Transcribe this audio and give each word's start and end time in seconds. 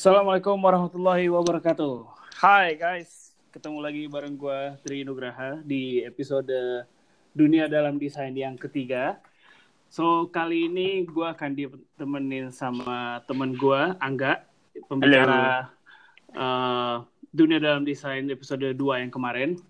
Assalamualaikum 0.00 0.56
warahmatullahi 0.56 1.28
wabarakatuh. 1.28 2.08
Hai 2.40 2.72
guys, 2.72 3.36
ketemu 3.52 3.84
lagi 3.84 4.08
bareng 4.08 4.32
gue 4.32 4.80
Tri 4.80 5.04
Nugraha 5.04 5.60
di 5.60 6.00
episode 6.00 6.88
Dunia 7.36 7.68
dalam 7.68 8.00
Desain 8.00 8.32
yang 8.32 8.56
ketiga. 8.56 9.20
So 9.92 10.32
kali 10.32 10.72
ini 10.72 11.04
gue 11.04 11.20
akan 11.28 11.52
ditemenin 11.52 12.48
sama 12.48 13.20
temen 13.28 13.52
gue 13.52 13.92
Angga, 14.00 14.48
pembicara 14.88 15.68
uh, 16.32 17.04
Dunia 17.28 17.60
dalam 17.60 17.84
Desain 17.84 18.24
episode 18.32 18.72
2 18.72 19.02
yang 19.04 19.12
kemarin. 19.12 19.60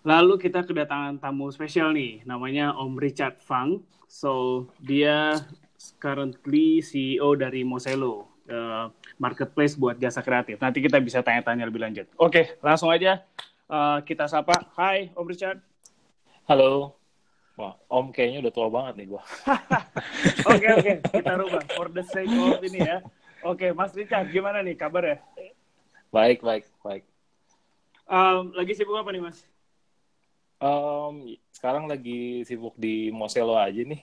Lalu 0.00 0.48
kita 0.48 0.64
kedatangan 0.64 1.20
tamu 1.20 1.52
spesial 1.52 1.92
nih, 1.92 2.24
namanya 2.24 2.72
Om 2.72 2.96
Richard 2.96 3.36
Fang. 3.44 3.84
So 4.08 4.64
dia 4.80 5.44
currently 6.00 6.80
CEO 6.80 7.36
dari 7.36 7.68
Moselo, 7.68 8.27
uh, 8.48 8.90
marketplace 9.20 9.76
buat 9.76 9.96
jasa 10.00 10.24
kreatif. 10.24 10.58
Nanti 10.58 10.80
kita 10.80 10.98
bisa 10.98 11.20
tanya-tanya 11.20 11.68
lebih 11.68 11.84
lanjut. 11.84 12.06
Oke, 12.16 12.58
langsung 12.64 12.88
aja 12.88 13.22
uh, 13.68 14.00
kita 14.02 14.26
sapa. 14.26 14.56
Hai, 14.74 15.12
Om 15.12 15.28
Richard. 15.28 15.60
Halo. 16.48 16.96
Wah, 17.58 17.74
Om 17.90 18.14
kayaknya 18.14 18.48
udah 18.48 18.52
tua 18.54 18.68
banget 18.70 18.94
nih 19.02 19.06
gua. 19.10 19.22
Oke, 20.54 20.66
oke. 20.78 20.92
Kita 21.10 21.32
rubah. 21.34 21.62
For 21.74 21.90
the 21.90 22.06
sake 22.06 22.30
of 22.30 22.62
ini 22.62 22.86
ya. 22.86 23.02
Oke, 23.42 23.74
Mas 23.74 23.90
Richard, 23.94 24.30
gimana 24.30 24.62
nih 24.62 24.78
kabar 24.78 25.02
ya? 25.02 25.16
Baik, 26.14 26.42
baik, 26.42 26.64
baik. 26.82 27.02
Um, 28.08 28.54
lagi 28.54 28.72
sibuk 28.78 28.94
apa 28.94 29.10
nih, 29.10 29.22
Mas? 29.22 29.42
Um, 30.58 31.34
sekarang 31.50 31.90
lagi 31.90 32.46
sibuk 32.46 32.74
di 32.78 33.10
Moselo 33.10 33.58
aja 33.58 33.78
nih. 33.78 34.02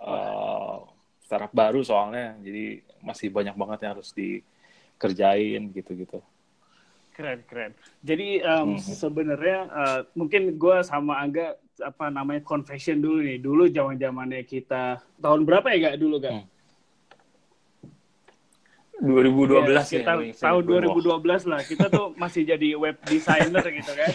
Uh, 0.00 0.88
startup 1.30 1.54
baru 1.54 1.86
soalnya, 1.86 2.34
jadi 2.42 2.82
masih 3.06 3.30
banyak 3.30 3.54
banget 3.54 3.78
yang 3.86 3.92
harus 3.94 4.10
dikerjain 4.10 5.70
gitu-gitu. 5.70 6.18
Keren, 7.14 7.46
keren. 7.46 7.70
Jadi 8.02 8.42
um, 8.42 8.74
hmm. 8.74 8.82
sebenarnya 8.82 9.58
uh, 9.70 10.00
mungkin 10.18 10.58
gue 10.58 10.76
sama 10.82 11.22
Angga 11.22 11.54
apa 11.78 12.10
namanya 12.10 12.42
confession 12.42 12.98
dulu 12.98 13.22
nih. 13.22 13.38
Dulu 13.38 13.70
zaman 13.70 13.94
zamannya 13.94 14.42
kita 14.42 14.98
tahun 15.22 15.46
berapa 15.46 15.70
ya 15.70 15.94
gak 15.94 15.98
dulu 16.02 16.18
gak? 16.18 16.34
Hmm. 16.34 16.50
2012 19.00 19.64
ya, 19.64 19.80
kita 19.80 20.12
ya, 20.20 20.36
tahun 20.36 20.62
2012 20.68 21.48
lah 21.48 21.60
kita 21.64 21.88
tuh 21.88 22.12
masih 22.20 22.44
jadi 22.44 22.76
web 22.76 23.00
designer 23.08 23.64
gitu 23.64 23.92
kan 23.96 24.12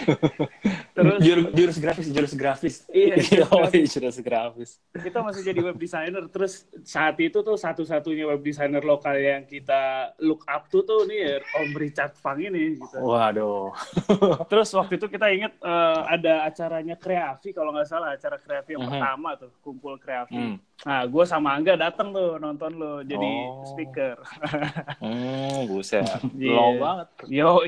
terus 0.96 1.20
jurus, 1.20 1.48
jurus 1.52 1.78
grafis 1.78 2.08
jurus 2.08 2.34
grafis 2.40 2.76
iya 2.96 3.20
jurus 3.28 3.52
grafis. 3.52 3.90
jurus 3.92 4.18
grafis 4.24 4.70
kita 4.96 5.20
masih 5.20 5.42
jadi 5.44 5.60
web 5.60 5.76
designer 5.76 6.24
terus 6.32 6.64
saat 6.88 7.20
itu 7.20 7.44
tuh 7.44 7.60
satu-satunya 7.60 8.24
web 8.32 8.40
designer 8.40 8.80
lokal 8.80 9.20
yang 9.20 9.44
kita 9.44 10.16
look 10.24 10.48
up 10.48 10.72
to 10.72 10.88
tuh 10.88 11.04
nih 11.04 11.44
Om 11.44 11.76
Richard 11.76 12.16
Fang 12.16 12.40
ini 12.40 12.80
gitu 12.80 12.96
waduh 13.04 13.76
terus 14.52 14.72
waktu 14.72 14.96
itu 14.96 15.12
kita 15.12 15.28
inget 15.36 15.54
uh, 15.60 16.08
ada 16.08 16.48
acaranya 16.48 16.96
kreatif 16.96 17.52
kalau 17.52 17.76
nggak 17.76 17.92
salah 17.92 18.16
acara 18.16 18.40
kreatif 18.40 18.80
yang 18.80 18.88
uh 18.88 18.88
-huh. 18.88 18.96
pertama 18.96 19.30
tuh 19.36 19.52
kumpul 19.60 20.00
kreatif 20.00 20.40
hmm. 20.40 20.56
nah 20.88 21.04
gue 21.04 21.24
sama 21.28 21.60
Angga 21.60 21.76
datang 21.76 22.16
tuh 22.16 22.40
nonton 22.40 22.72
lo 22.72 23.04
jadi 23.04 23.32
oh. 23.52 23.68
speaker 23.68 24.16
hmm 25.04 25.68
buset 25.68 26.08
yeah. 26.40 26.56
low 26.56 26.72
banget 26.80 27.08
yo 27.28 27.60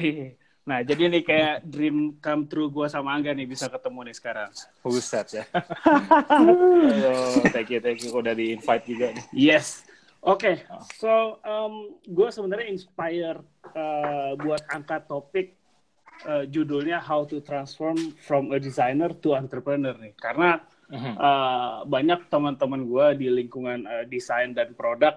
Nah, 0.68 0.84
jadi 0.84 1.08
nih 1.08 1.24
kayak 1.24 1.56
dream 1.64 2.20
come 2.20 2.44
true 2.52 2.68
gue 2.68 2.92
sama 2.92 3.16
Angga 3.16 3.32
nih 3.32 3.48
bisa 3.48 3.72
ketemu 3.72 4.12
nih 4.12 4.16
sekarang. 4.20 4.52
Buset 4.84 5.28
ya. 5.32 5.44
Ayo, 6.92 7.40
thank 7.56 7.72
you, 7.72 7.80
thank 7.80 8.04
you 8.04 8.12
udah 8.12 8.36
di 8.36 8.52
invite 8.52 8.84
juga 8.84 9.16
nih. 9.16 9.24
Yes. 9.32 9.88
Oke, 10.28 10.60
okay. 10.60 10.92
so 11.00 11.40
um, 11.48 11.96
gue 12.04 12.28
sebenarnya 12.28 12.68
inspire 12.68 13.40
uh, 13.72 14.36
buat 14.36 14.60
angkat 14.68 15.08
topik 15.08 15.56
uh, 16.28 16.44
judulnya 16.44 17.00
How 17.00 17.24
to 17.32 17.40
Transform 17.40 18.12
from 18.20 18.52
a 18.52 18.60
Designer 18.60 19.16
to 19.24 19.40
Entrepreneur 19.40 19.96
nih, 19.96 20.20
karena 20.20 20.60
uh-huh. 20.92 21.16
uh, 21.16 21.76
banyak 21.88 22.28
teman-teman 22.28 22.84
gue 22.84 23.24
di 23.24 23.28
lingkungan 23.32 23.88
uh, 23.88 24.04
desain 24.04 24.52
dan 24.52 24.76
produk 24.76 25.16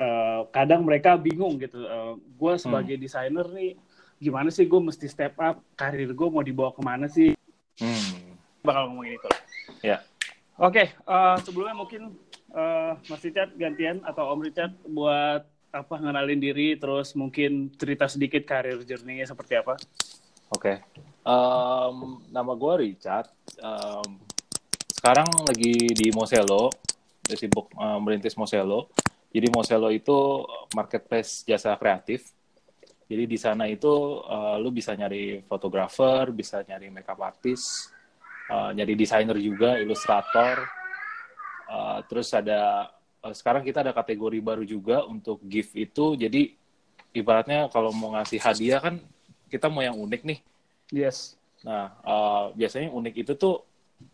uh, 0.00 0.48
kadang 0.48 0.88
mereka 0.88 1.20
bingung 1.20 1.60
gitu. 1.60 1.84
Uh, 1.84 2.16
gue 2.16 2.54
sebagai 2.56 2.96
hmm. 2.96 3.02
desainer 3.02 3.46
nih 3.52 3.76
gimana 4.20 4.48
sih 4.48 4.64
gue 4.64 4.80
mesti 4.80 5.06
step 5.06 5.36
up? 5.40 5.60
Karir 5.76 6.10
gue 6.12 6.28
mau 6.28 6.44
dibawa 6.44 6.72
ke 6.72 6.82
mana 6.82 7.06
sih? 7.08 7.36
Hmm. 7.76 8.36
bakal 8.64 8.90
ngomongin 8.90 9.20
itu. 9.20 9.30
Ya. 9.84 10.02
Oke 10.58 10.80
okay, 10.80 10.86
uh, 11.06 11.36
eh, 11.36 11.44
sebelumnya 11.44 11.76
mungkin 11.76 12.02
uh, 12.50 12.98
Mas 13.06 13.22
Richard 13.22 13.54
gantian 13.54 14.02
atau 14.02 14.26
Om 14.32 14.42
Richard 14.42 14.72
buat 14.88 15.44
apa 15.70 15.94
ngenalin 16.00 16.40
diri 16.40 16.74
terus 16.80 17.12
mungkin 17.12 17.68
cerita 17.76 18.08
sedikit 18.08 18.42
karir 18.48 18.80
journey-nya 18.82 19.28
seperti 19.28 19.60
apa? 19.60 19.76
Oke. 20.50 20.80
Okay. 20.80 21.04
um, 21.28 22.24
nama 22.32 22.52
gue 22.56 22.90
Richard. 22.90 23.28
Um, 23.60 24.18
sekarang 24.96 25.28
lagi 25.46 25.92
di 25.92 26.08
Moselo 26.10 26.72
sibuk 27.34 27.70
uh, 27.74 27.98
merintis 27.98 28.38
Moselo 28.38 28.90
jadi 29.34 29.50
Moselo 29.50 29.90
itu 29.90 30.46
marketplace 30.72 31.42
jasa 31.44 31.74
kreatif 31.74 32.32
jadi 33.06 33.24
di 33.30 33.38
sana 33.38 33.70
itu 33.70 33.86
uh, 34.26 34.58
lu 34.58 34.74
bisa 34.74 34.90
nyari 34.98 35.38
fotografer, 35.46 36.34
bisa 36.34 36.66
nyari 36.66 36.90
makeup 36.90 37.22
artist, 37.22 37.94
uh, 38.50 38.74
nyari 38.74 38.98
desainer 38.98 39.38
juga, 39.38 39.78
ilustrator. 39.78 40.66
Uh, 41.70 42.02
terus 42.10 42.34
ada 42.34 42.90
uh, 43.22 43.30
sekarang 43.30 43.62
kita 43.62 43.86
ada 43.86 43.94
kategori 43.94 44.42
baru 44.42 44.66
juga 44.66 45.06
untuk 45.06 45.38
gift 45.46 45.78
itu. 45.78 46.18
Jadi 46.18 46.58
ibaratnya 47.14 47.70
kalau 47.70 47.94
mau 47.94 48.18
ngasih 48.18 48.42
hadiah 48.42 48.82
kan 48.82 48.98
kita 49.46 49.70
mau 49.70 49.86
yang 49.86 49.94
unik 49.94 50.22
nih. 50.26 50.38
Yes. 50.90 51.38
Nah 51.62 51.94
uh, 52.02 52.50
biasanya 52.58 52.90
unik 52.90 53.14
itu 53.22 53.32
tuh 53.38 53.62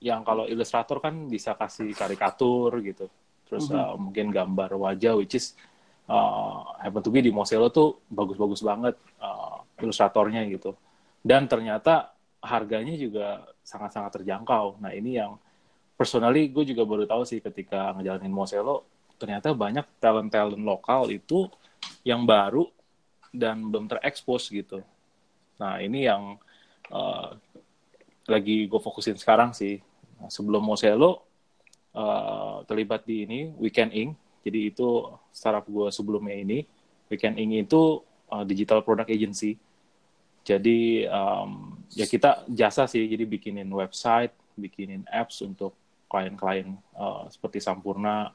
yang 0.04 0.20
kalau 0.20 0.44
ilustrator 0.44 1.00
kan 1.00 1.32
bisa 1.32 1.56
kasih 1.56 1.96
karikatur 1.96 2.76
gitu. 2.84 3.08
Terus 3.48 3.72
mm 3.72 3.72
-hmm. 3.72 3.88
uh, 3.88 3.96
mungkin 3.96 4.26
gambar 4.28 4.76
wajah, 4.76 5.16
which 5.16 5.40
is 5.40 5.56
uh, 6.12 6.76
happen 6.76 7.00
to 7.00 7.08
be 7.08 7.24
di 7.24 7.32
Moselo 7.32 7.72
tuh 7.72 8.04
bagus-bagus 8.12 8.60
banget 8.60 8.94
uh, 9.24 9.64
ilustratornya 9.80 10.44
gitu. 10.52 10.76
Dan 11.24 11.48
ternyata 11.48 12.12
harganya 12.42 12.92
juga 12.98 13.46
sangat-sangat 13.64 14.20
terjangkau. 14.20 14.82
Nah 14.82 14.92
ini 14.92 15.16
yang 15.16 15.40
personally 15.96 16.52
gue 16.52 16.68
juga 16.68 16.82
baru 16.84 17.08
tahu 17.08 17.22
sih 17.24 17.40
ketika 17.40 17.96
ngejalanin 17.96 18.34
Moselo, 18.34 18.84
ternyata 19.16 19.54
banyak 19.56 19.86
talent-talent 20.02 20.60
lokal 20.60 21.08
itu 21.08 21.48
yang 22.02 22.26
baru 22.26 22.68
dan 23.32 23.72
belum 23.72 23.88
terekspos 23.88 24.50
gitu. 24.52 24.82
Nah 25.56 25.78
ini 25.78 26.04
yang 26.10 26.36
uh, 26.90 27.38
lagi 28.26 28.66
gue 28.66 28.80
fokusin 28.82 29.16
sekarang 29.16 29.54
sih. 29.54 29.78
Nah, 30.18 30.30
sebelum 30.30 30.62
Moselo 30.62 31.22
uh, 31.94 32.66
terlibat 32.66 33.06
di 33.06 33.26
ini 33.26 33.40
Weekend 33.58 33.94
Inc 33.94 34.21
jadi 34.42 34.74
itu 34.74 35.06
startup 35.30 35.64
gue 35.70 35.88
sebelumnya 35.94 36.34
ini. 36.34 36.66
Weekend 37.06 37.38
Inc. 37.38 37.70
itu 37.70 38.02
uh, 38.32 38.44
digital 38.44 38.82
product 38.82 39.08
agency. 39.08 39.54
Jadi 40.42 41.06
um, 41.06 41.78
ya 41.94 42.04
kita 42.10 42.42
jasa 42.50 42.90
sih, 42.90 43.06
jadi 43.06 43.22
bikinin 43.22 43.70
website, 43.70 44.34
bikinin 44.58 45.06
apps 45.06 45.38
untuk 45.46 45.78
klien-klien 46.10 46.74
uh, 46.98 47.30
seperti 47.30 47.62
Sampurna, 47.62 48.34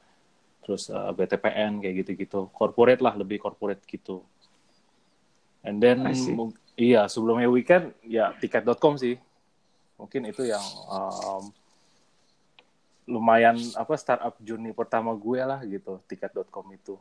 terus 0.64 0.88
uh, 0.88 1.12
BTPN 1.12 1.84
kayak 1.84 1.96
gitu-gitu. 2.06 2.48
Corporate 2.56 3.04
lah, 3.04 3.20
lebih 3.20 3.44
corporate 3.44 3.84
gitu. 3.84 4.24
And 5.68 5.84
then 5.84 6.08
iya 6.80 7.12
sebelumnya 7.12 7.52
weekend 7.52 7.92
ya 8.08 8.32
tiket.com 8.40 8.96
sih. 8.96 9.20
Mungkin 10.00 10.32
itu 10.32 10.48
yang 10.48 10.64
um, 10.88 11.52
lumayan 13.08 13.56
apa 13.80 13.96
startup 13.96 14.36
journey 14.44 14.76
pertama 14.76 15.16
gue 15.16 15.40
lah 15.40 15.64
gitu 15.64 16.04
tiket.com 16.12 16.66
itu. 16.76 17.00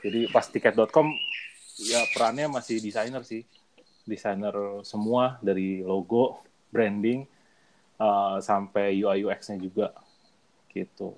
Jadi 0.00 0.32
pas 0.32 0.48
tiket.com 0.48 1.12
ya 1.84 2.00
perannya 2.16 2.48
masih 2.48 2.80
desainer 2.80 3.20
sih. 3.22 3.44
Desainer 4.08 4.80
semua 4.88 5.36
dari 5.44 5.84
logo 5.84 6.40
branding 6.72 7.28
uh, 8.00 8.40
sampai 8.40 8.96
UI 8.96 9.28
UX-nya 9.28 9.60
juga 9.60 9.92
gitu. 10.72 11.12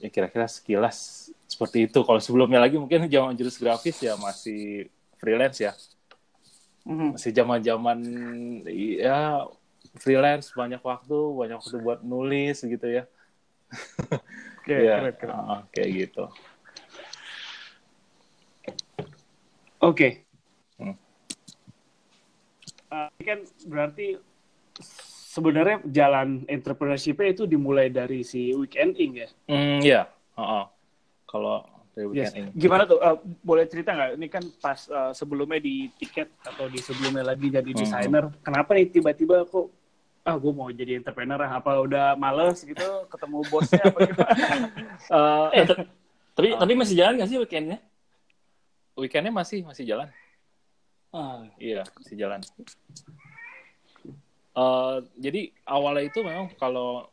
Ya 0.00 0.08
kira-kira 0.08 0.48
sekilas 0.48 1.28
seperti 1.44 1.86
itu. 1.86 2.00
Kalau 2.00 2.18
sebelumnya 2.18 2.58
lagi 2.58 2.80
mungkin 2.80 3.06
zaman 3.06 3.36
jurus 3.36 3.60
grafis 3.60 4.00
ya 4.00 4.16
masih 4.16 4.88
freelance 5.20 5.60
ya. 5.60 5.76
Mm-hmm. 6.82 7.14
masih 7.14 7.30
zaman 7.30 7.60
zaman 7.62 7.98
ya 8.98 9.46
freelance 9.98 10.52
banyak 10.56 10.80
waktu 10.80 11.18
banyak 11.36 11.58
waktu 11.60 11.76
buat 11.80 12.00
nulis 12.00 12.64
gitu 12.64 12.86
ya 12.88 13.04
Oke, 14.62 14.78
keren, 14.78 15.14
keren. 15.18 15.34
Uh, 15.34 15.60
kayak 15.74 15.90
gitu 15.92 16.24
oke 19.82 19.96
okay. 19.96 20.12
hmm. 20.80 20.96
uh, 22.92 23.08
kan 23.20 23.40
berarti 23.68 24.16
sebenarnya 25.32 25.80
jalan 25.88 26.44
entrepreneurship 26.48 27.20
itu 27.24 27.44
dimulai 27.48 27.88
dari 27.92 28.24
si 28.24 28.52
weekending 28.52 29.24
ya 29.24 29.28
hmm 29.48 29.80
ya 29.84 30.02
uh 30.36 30.40
-uh. 30.40 30.64
kalau 31.28 31.64
dari 31.92 32.24
Yes. 32.24 32.32
Gimana 32.56 32.88
tuh? 32.88 32.96
Uh, 32.96 33.20
boleh 33.44 33.68
cerita 33.68 33.92
nggak? 33.92 34.16
Ini 34.16 34.26
kan 34.32 34.44
pas 34.64 34.80
uh, 34.88 35.12
sebelumnya 35.12 35.60
di 35.60 35.92
tiket 36.00 36.32
atau 36.40 36.64
di 36.64 36.80
sebelumnya 36.80 37.20
lagi 37.20 37.52
jadi 37.52 37.68
Hmm. 37.68 37.80
desainer, 37.84 38.24
kenapa 38.40 38.72
nih 38.72 38.88
tiba-tiba 38.88 39.44
kok 39.44 39.68
ah 40.22 40.36
gue 40.38 40.52
mau 40.54 40.70
jadi 40.70 41.02
entrepreneur 41.02 41.42
apa 41.42 41.82
udah 41.82 42.14
males 42.14 42.62
gitu 42.62 42.86
ketemu 43.10 43.38
bosnya 43.50 43.82
apa 43.82 43.98
gimana? 44.06 44.34
Eh, 45.12 45.48
Eh, 45.58 45.64
t- 45.66 45.82
tapi 46.32 46.48
tapi 46.54 46.72
masih 46.78 46.94
jalan 46.94 47.18
nggak 47.18 47.28
sih 47.28 47.38
weekendnya? 47.42 47.78
weekendnya 48.94 49.32
masih 49.34 49.66
masih 49.66 49.82
jalan. 49.82 50.08
Ah, 51.10 51.42
Iya, 51.58 51.82
masih 51.98 52.14
jalan. 52.14 52.40
Eh, 54.52 54.96
jadi 55.16 55.42
awalnya 55.64 56.04
itu 56.06 56.20
memang 56.20 56.52
kalau 56.54 57.08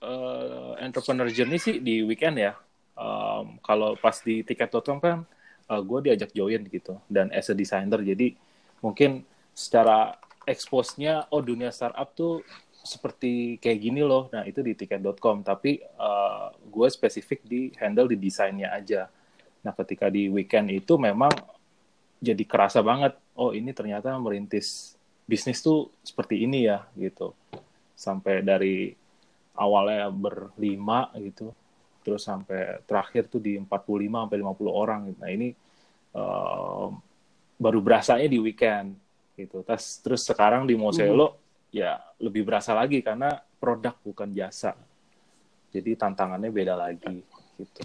eh, 0.00 0.72
entrepreneur 0.84 1.28
journey 1.28 1.56
sih 1.56 1.80
di 1.80 2.02
weekend 2.04 2.36
ya. 2.40 2.52
Em, 3.00 3.56
kalau 3.64 3.96
pas 3.96 4.12
di 4.20 4.44
tiket.com 4.44 5.00
kan 5.00 5.24
gue 5.70 5.98
diajak 6.02 6.34
join 6.34 6.60
gitu 6.66 6.98
dan 7.06 7.30
as 7.30 7.46
a 7.48 7.54
designer 7.54 8.02
jadi 8.02 8.34
mungkin 8.82 9.22
secara 9.54 10.18
expose-nya 10.50 11.30
oh 11.30 11.40
dunia 11.40 11.70
startup 11.70 12.12
tuh 12.12 12.42
seperti 12.80 13.56
kayak 13.62 13.78
gini 13.80 14.02
loh. 14.02 14.28
Nah, 14.32 14.42
itu 14.44 14.60
di 14.64 14.74
tiket.com 14.74 15.46
tapi 15.46 15.78
gue 16.66 16.88
spesifik 16.90 17.44
di 17.44 17.70
handle 17.78 18.08
di 18.10 18.16
desainnya 18.18 18.72
aja. 18.74 19.06
Nah, 19.60 19.72
ketika 19.76 20.08
di 20.08 20.32
weekend 20.32 20.72
itu 20.72 20.96
memang 20.96 21.32
jadi 22.20 22.44
kerasa 22.44 22.84
banget 22.84 23.16
oh 23.40 23.56
ini 23.56 23.72
ternyata 23.72 24.12
merintis 24.20 24.94
bisnis 25.24 25.64
tuh 25.64 25.88
seperti 26.04 26.44
ini 26.44 26.68
ya 26.68 26.84
gitu 26.94 27.32
sampai 27.96 28.44
dari 28.44 28.92
awalnya 29.56 30.12
berlima 30.12 31.08
gitu 31.16 31.56
terus 32.04 32.28
sampai 32.28 32.84
terakhir 32.84 33.32
tuh 33.32 33.40
di 33.40 33.56
45 33.56 34.28
sampai 34.28 34.38
50 34.40 34.68
orang 34.68 35.00
nah 35.16 35.30
ini 35.32 35.48
eh, 36.12 36.86
baru 37.60 37.78
berasanya 37.80 38.28
di 38.28 38.38
weekend 38.40 38.96
gitu 39.46 39.62
terus 39.64 40.00
terus 40.02 40.22
sekarang 40.26 40.66
di 40.66 40.74
Moselo 40.76 41.38
ya 41.70 42.00
lebih 42.18 42.44
berasa 42.44 42.74
lagi 42.74 43.00
karena 43.00 43.38
produk 43.60 43.94
bukan 44.02 44.30
jasa 44.34 44.74
jadi 45.70 45.94
tantangannya 45.94 46.50
beda 46.50 46.74
lagi 46.74 47.22
gitu 47.58 47.84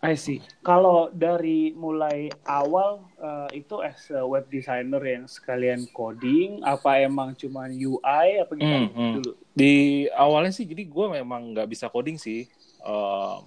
I 0.00 0.16
see. 0.16 0.40
Kalau 0.64 1.12
dari 1.12 1.76
mulai 1.76 2.32
awal 2.48 3.04
uh, 3.20 3.52
itu 3.52 3.84
as 3.84 4.08
a 4.08 4.24
web 4.24 4.48
designer 4.48 4.96
yang 5.04 5.28
sekalian 5.28 5.84
coding, 5.92 6.56
apa 6.64 7.04
emang 7.04 7.36
cuman 7.36 7.68
UI 7.68 8.40
apa 8.40 8.48
gimana 8.56 8.88
Hmm, 8.88 8.96
hmm. 8.96 9.12
dulu? 9.20 9.32
di 9.52 10.08
awalnya 10.16 10.56
sih 10.56 10.64
jadi 10.64 10.88
gue 10.88 11.06
memang 11.20 11.52
nggak 11.52 11.68
bisa 11.68 11.92
coding 11.92 12.16
sih 12.16 12.48
Eh, 12.80 13.38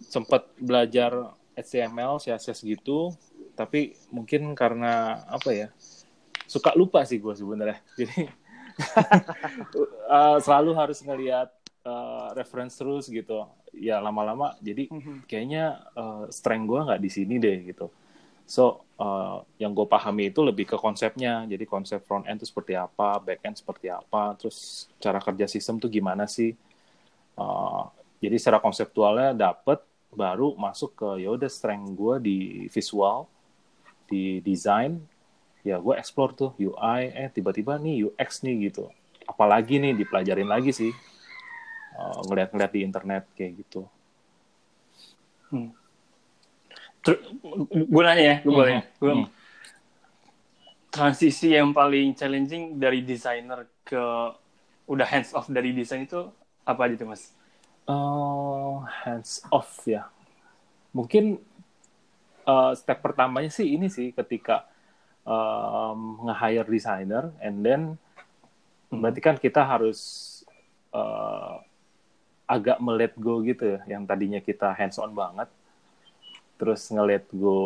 sempat 0.00 0.46
belajar 0.56 1.34
HTML 1.58 2.22
CSS 2.22 2.64
gitu 2.64 3.12
tapi 3.52 3.92
mungkin 4.08 4.56
karena 4.56 5.20
apa 5.28 5.50
ya 5.52 5.68
suka 6.50 6.70
lupa 6.80 7.00
sih 7.06 7.18
gue 7.22 7.34
sebenarnya. 7.38 7.78
Jadi 7.98 8.26
eh, 10.10 10.38
selalu 10.44 10.70
harus 10.76 10.98
ngelihat 11.04 11.48
eh, 11.86 12.26
reference 12.38 12.74
terus 12.78 13.06
gitu. 13.10 13.46
Ya 13.70 14.02
lama-lama 14.02 14.58
jadi 14.58 14.90
Mhm. 14.90 15.22
kayaknya 15.30 15.64
eh, 15.94 16.24
strength 16.34 16.66
gue 16.70 16.80
nggak 16.86 17.00
di 17.02 17.10
sini 17.10 17.34
deh 17.38 17.56
gitu. 17.70 17.86
So 18.48 18.84
eh, 19.00 19.36
yang 19.62 19.72
gue 19.76 19.86
pahami 19.88 20.30
itu 20.32 20.40
lebih 20.44 20.66
ke 20.70 20.76
konsepnya. 20.80 21.46
Jadi 21.48 21.64
konsep 21.68 22.00
front 22.06 22.26
end 22.28 22.40
itu 22.42 22.48
seperti 22.52 22.74
apa 22.78 23.20
back 23.22 23.40
end 23.46 23.56
seperti 23.60 23.88
apa 23.92 24.36
terus 24.38 24.88
cara 25.02 25.20
kerja 25.22 25.46
sistem 25.50 25.78
tuh 25.82 25.90
gimana 25.92 26.26
sih? 26.30 26.52
Eh, 27.40 27.82
jadi 28.22 28.36
secara 28.40 28.58
konseptualnya 28.62 29.32
dapet 29.36 29.80
baru 30.10 30.58
masuk 30.58 30.90
ke 30.98 31.08
ya 31.24 31.30
udah 31.34 31.50
strength 31.50 31.94
gue 31.94 32.14
di 32.22 32.38
visual 32.70 33.26
di 34.10 34.42
desain 34.42 34.98
ya 35.60 35.76
gue 35.76 35.94
explore 36.00 36.32
tuh 36.32 36.50
UI 36.56 37.00
eh 37.12 37.28
tiba-tiba 37.28 37.76
nih 37.76 38.08
UX 38.08 38.40
nih 38.40 38.70
gitu 38.72 38.88
apalagi 39.28 39.76
nih 39.78 39.92
dipelajarin 39.96 40.48
lagi 40.48 40.72
sih 40.72 40.92
Eh, 41.90 42.20
ngeliat-ngeliat 42.30 42.72
di 42.72 42.80
internet 42.86 43.28
kayak 43.36 43.60
gitu 43.66 43.84
gue 47.72 48.02
nanya 48.04 48.22
ya, 48.22 48.36
gue 48.44 48.52
boleh. 48.52 48.74
Mhm. 48.78 48.86
Gua- 49.00 49.14
Hmm. 49.16 49.28
Transisi 50.90 51.54
yang 51.54 51.70
paling 51.70 52.14
challenging 52.18 52.74
dari 52.78 53.02
desainer 53.06 53.66
ke 53.86 54.02
udah 54.90 55.06
hands 55.06 55.30
off 55.34 55.46
dari 55.46 55.70
desain 55.70 56.02
itu 56.02 56.30
apa 56.66 56.80
aja 56.86 56.94
tuh 56.98 57.08
mas? 57.10 57.30
Oh, 57.86 58.82
hands 59.06 59.42
off 59.54 59.86
ya. 59.86 60.10
Mungkin 60.90 61.38
uh, 62.42 62.72
step 62.74 62.98
pertamanya 63.02 63.50
sih 63.50 63.70
ini 63.78 63.86
sih 63.86 64.10
ketika 64.10 64.66
um, 65.30 66.26
nge-hire 66.26 66.66
designer 66.66 67.30
and 67.38 67.62
then 67.62 67.94
berarti 68.90 69.20
kan 69.22 69.36
kita 69.38 69.62
harus 69.62 69.98
uh, 70.90 71.62
agak 72.50 72.82
melet 72.82 73.14
go 73.14 73.38
gitu 73.46 73.78
ya 73.78 73.80
yang 73.86 74.02
tadinya 74.02 74.42
kita 74.42 74.74
hands 74.74 74.98
on 74.98 75.14
banget 75.14 75.46
terus 76.58 76.82
nge-let 76.90 77.30
go 77.30 77.58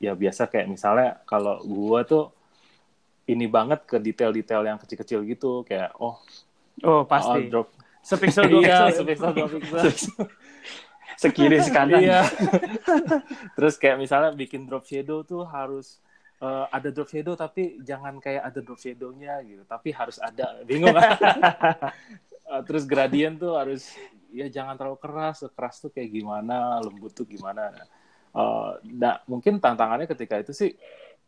ya 0.00 0.16
biasa 0.16 0.48
kayak 0.48 0.72
misalnya 0.72 1.20
kalau 1.28 1.60
gua 1.68 2.00
tuh 2.08 2.32
ini 3.28 3.44
banget 3.44 3.84
ke 3.84 4.00
detail-detail 4.00 4.64
yang 4.64 4.80
kecil-kecil 4.80 5.20
gitu 5.28 5.60
kayak 5.68 5.92
oh 6.00 6.16
Oh 6.86 7.02
oh, 7.02 7.04
pasti. 7.10 7.50
drop 7.50 7.74
Sepixel 8.06 8.46
dua 8.52 8.62
iya 8.62 8.78
pixel. 8.86 9.02
sepixel 9.02 9.30
dua 9.34 9.48
pixel 9.50 10.26
Sekiri 11.18 11.58
sekanan. 11.58 11.98
Iya. 11.98 12.22
Terus 13.58 13.74
kayak 13.74 13.98
misalnya 13.98 14.30
bikin 14.30 14.70
drop 14.70 14.86
shadow 14.86 15.26
tuh 15.26 15.42
harus 15.50 15.98
eh, 16.38 16.66
ada 16.70 16.88
drop 16.90 17.08
shadow 17.08 17.34
tapi 17.34 17.82
jangan 17.82 18.18
kayak 18.18 18.42
ada 18.46 18.60
drop 18.62 18.78
shadow-nya 18.78 19.42
gitu, 19.42 19.62
tapi 19.66 19.90
harus 19.90 20.18
ada. 20.18 20.62
Bingung 20.64 20.94
kan? 20.94 21.18
Eh, 22.48 22.62
Terus 22.64 22.88
gradient 22.88 23.36
tuh 23.36 23.60
harus 23.60 23.92
ya 24.32 24.48
jangan 24.48 24.72
terlalu 24.72 24.96
keras, 24.96 25.44
keras 25.52 25.84
tuh 25.84 25.92
kayak 25.92 26.08
gimana, 26.08 26.80
lembut 26.80 27.12
tuh 27.12 27.28
gimana. 27.28 27.76
Eh, 28.32 28.70
nah, 28.88 29.20
mungkin 29.28 29.60
tantangannya 29.60 30.08
ketika 30.08 30.40
itu 30.40 30.56
sih 30.56 30.72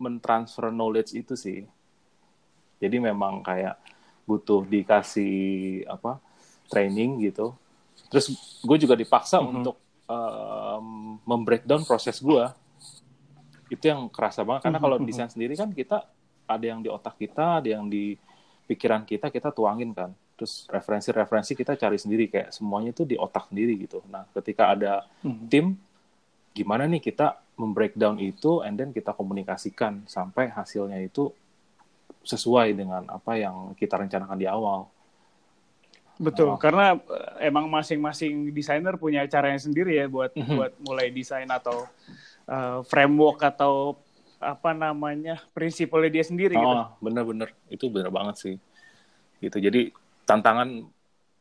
mentransfer 0.01 0.73
knowledge 0.73 1.13
itu 1.13 1.37
sih. 1.37 1.69
Jadi 2.81 2.97
memang 2.97 3.45
kayak 3.45 3.77
butuh 4.25 4.65
dikasih 4.65 5.85
apa 5.85 6.17
training 6.73 7.21
gitu. 7.29 7.53
Terus 8.09 8.33
gue 8.65 8.77
juga 8.81 8.97
dipaksa 8.97 9.45
Mhm. 9.45 9.49
untuk 9.61 9.77
um, 10.09 11.21
membreakdown 11.29 11.85
proses 11.85 12.17
gue. 12.17 12.45
Itu 13.71 13.87
yang 13.87 14.11
kerasa 14.11 14.43
banget 14.43 14.67
karena 14.67 14.83
kalau 14.83 14.99
desain 14.99 15.31
sendiri 15.31 15.55
kan 15.55 15.71
kita 15.71 16.03
ada 16.45 16.65
yang 16.67 16.83
di 16.83 16.91
otak 16.91 17.15
kita, 17.15 17.63
ada 17.63 17.69
yang 17.71 17.87
di 17.87 18.19
pikiran 18.67 19.07
kita, 19.07 19.31
kita 19.31 19.55
tuangin 19.55 19.95
kan. 19.95 20.11
Terus 20.35 20.67
referensi-referensi 20.67 21.55
kita 21.55 21.79
cari 21.79 21.95
sendiri 21.95 22.27
kayak 22.27 22.51
semuanya 22.51 22.91
itu 22.91 23.07
di 23.07 23.15
otak 23.15 23.47
sendiri 23.55 23.79
gitu. 23.79 24.03
Nah, 24.11 24.27
ketika 24.35 24.75
ada 24.75 25.07
Mhm. 25.23 25.47
tim 25.47 25.67
gimana 26.51 26.91
nih 26.91 26.99
kita 26.99 27.39
membreakdown 27.55 28.19
itu 28.19 28.67
and 28.67 28.75
then 28.75 28.91
kita 28.91 29.15
komunikasikan 29.15 30.03
sampai 30.11 30.51
hasilnya 30.51 30.99
itu 30.99 31.31
sesuai 32.27 32.75
dengan 32.75 33.07
apa 33.07 33.39
yang 33.39 33.73
kita 33.79 33.95
rencanakan 33.95 34.35
di 34.35 34.51
awal. 34.51 34.91
Betul, 36.21 36.53
Oh. 36.53 36.61
karena 36.61 37.01
eh, 37.01 37.49
emang 37.49 37.65
masing-masing 37.71 38.53
desainer 38.53 38.99
punya 39.01 39.25
caranya 39.25 39.57
sendiri 39.57 39.97
ya 39.97 40.05
buat 40.05 40.35
Mhm. 40.37 40.53
buat 40.53 40.73
mulai 40.85 41.09
desain 41.09 41.49
atau 41.49 41.89
eh, 42.51 42.79
framework 42.91 43.39
atau 43.47 43.95
apa 44.41 44.73
namanya 44.73 45.37
prinsipnya 45.53 46.09
dia 46.09 46.25
sendiri 46.25 46.57
gitu. 46.57 46.65
Oh, 46.65 46.97
bener-bener 46.99 47.53
itu 47.69 47.87
bener 47.93 48.09
banget 48.09 48.37
sih. 48.41 48.57
Gitu. 49.39 49.57
Jadi 49.61 49.93
tantangan 50.25 50.89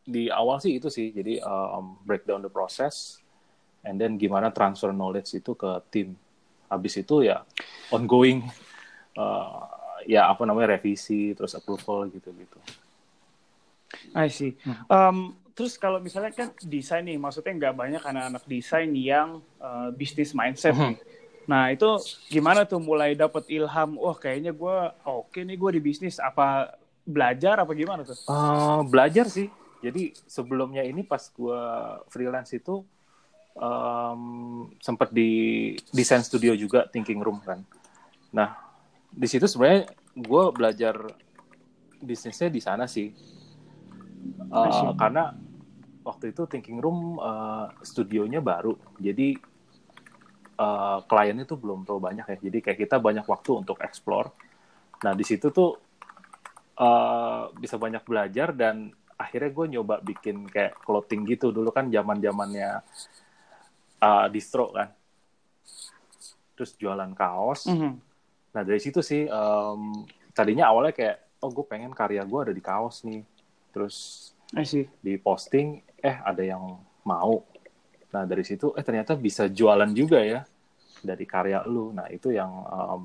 di 0.03 0.27
awal 0.27 0.59
sih 0.59 0.75
itu 0.77 0.91
sih. 0.91 1.15
Jadi 1.15 1.39
um, 1.39 1.95
breakdown 2.03 2.43
the 2.43 2.51
process 2.51 3.23
and 3.87 3.95
then 3.95 4.19
gimana 4.19 4.51
transfer 4.51 4.91
knowledge 4.91 5.31
itu 5.31 5.55
ke 5.55 5.71
tim. 5.87 6.19
Habis 6.67 7.01
itu 7.01 7.23
ya 7.23 7.47
ongoing 7.89 8.43
uh, 9.15 9.63
ya 10.03 10.27
apa 10.27 10.43
namanya 10.43 10.75
revisi 10.75 11.31
terus 11.33 11.55
approval 11.55 12.11
gitu-gitu. 12.11 12.59
I 14.13 14.27
see. 14.27 14.59
Hmm. 14.61 14.75
Um, 14.91 15.17
terus 15.59 15.75
kalau 15.75 15.99
misalnya 15.99 16.31
kan 16.31 16.55
desain 16.63 17.03
nih, 17.03 17.19
maksudnya 17.19 17.51
nggak 17.51 17.75
banyak 17.75 17.99
anak-anak 17.99 18.43
desain 18.47 18.87
yang 18.95 19.43
uh, 19.59 19.91
bisnis 19.91 20.31
mindset 20.31 20.71
Mhm. 20.71 20.95
nih. 20.95 20.97
Nah 21.51 21.67
itu 21.67 21.99
gimana 22.31 22.63
tuh 22.63 22.79
mulai 22.79 23.11
dapat 23.11 23.43
ilham? 23.51 23.99
Wah 23.99 24.15
kayaknya 24.15 24.55
gue 24.55 24.77
oke 25.03 25.35
nih 25.35 25.59
gue 25.59 25.69
di 25.75 25.81
bisnis. 25.83 26.15
Apa 26.15 26.77
belajar 27.03 27.59
apa 27.59 27.75
gimana 27.75 28.07
tuh? 28.07 28.15
Uh, 28.23 28.87
belajar 28.87 29.27
sih. 29.27 29.51
Jadi 29.83 30.15
sebelumnya 30.23 30.85
ini 30.87 31.03
pas 31.03 31.27
gue 31.27 31.61
freelance 32.07 32.55
itu 32.55 32.79
um, 33.59 34.69
sempat 34.79 35.11
di 35.11 35.73
desain 35.91 36.23
studio 36.23 36.55
juga 36.55 36.87
thinking 36.87 37.19
room 37.19 37.43
kan. 37.43 37.59
Nah 38.31 38.55
di 39.11 39.27
situ 39.27 39.43
sebenarnya 39.43 39.91
gue 40.15 40.43
belajar 40.55 40.95
bisnisnya 41.99 42.47
di 42.47 42.61
sana 42.63 42.87
sih. 42.87 43.11
Uh, 44.53 44.93
karena 44.93 45.33
waktu 46.09 46.33
itu 46.33 46.49
thinking 46.49 46.81
room 46.81 47.21
uh, 47.21 47.69
studionya 47.85 48.41
baru, 48.41 48.73
jadi 48.97 49.37
uh, 50.59 50.99
kliennya 51.07 51.47
tuh 51.47 51.57
belum 51.57 51.87
terlalu 51.87 52.01
banyak 52.11 52.25
ya. 52.27 52.37
Jadi 52.51 52.57
kayak 52.59 52.79
kita 52.83 52.97
banyak 52.99 53.23
waktu 53.23 53.63
untuk 53.63 53.79
explore. 53.79 54.33
Nah 55.05 55.15
di 55.15 55.23
situ 55.23 55.47
tuh 55.49 55.79
uh, 56.75 57.53
bisa 57.55 57.79
banyak 57.79 58.03
belajar 58.03 58.51
dan 58.51 58.91
akhirnya 59.15 59.51
gue 59.51 59.65
nyoba 59.79 59.95
bikin 60.03 60.49
kayak 60.51 60.75
clothing 60.83 61.23
gitu. 61.23 61.55
Dulu 61.55 61.71
kan 61.71 61.87
zaman 61.87 62.19
zamannya 62.19 62.83
uh, 64.03 64.27
distro 64.27 64.75
kan. 64.75 64.91
Terus 66.59 66.75
jualan 66.75 67.11
kaos. 67.15 67.71
Mhm. 67.71 67.91
Nah 68.51 68.61
dari 68.67 68.81
situ 68.83 68.99
sih 68.99 69.23
um, 69.31 70.03
tadinya 70.35 70.67
awalnya 70.67 70.91
kayak 70.91 71.17
oh 71.39 71.51
gue 71.55 71.63
pengen 71.63 71.95
karya 71.95 72.27
gue 72.27 72.39
ada 72.43 72.53
di 72.53 72.63
kaos 72.63 73.07
nih. 73.07 73.23
Terus 73.71 74.27
di 74.99 75.13
posting 75.21 75.88
eh 75.99 76.17
ada 76.19 76.43
yang 76.43 76.63
mau. 77.05 77.43
Nah 78.09 78.23
dari 78.25 78.41
situ 78.41 78.73
eh 78.73 78.83
ternyata 78.83 79.13
bisa 79.13 79.45
jualan 79.47 79.91
juga 79.93 80.19
ya 80.23 80.41
dari 81.03 81.23
karya 81.23 81.63
lu. 81.67 81.93
Nah 81.95 82.07
itu 82.11 82.33
yang 82.33 82.51
um, 82.67 83.03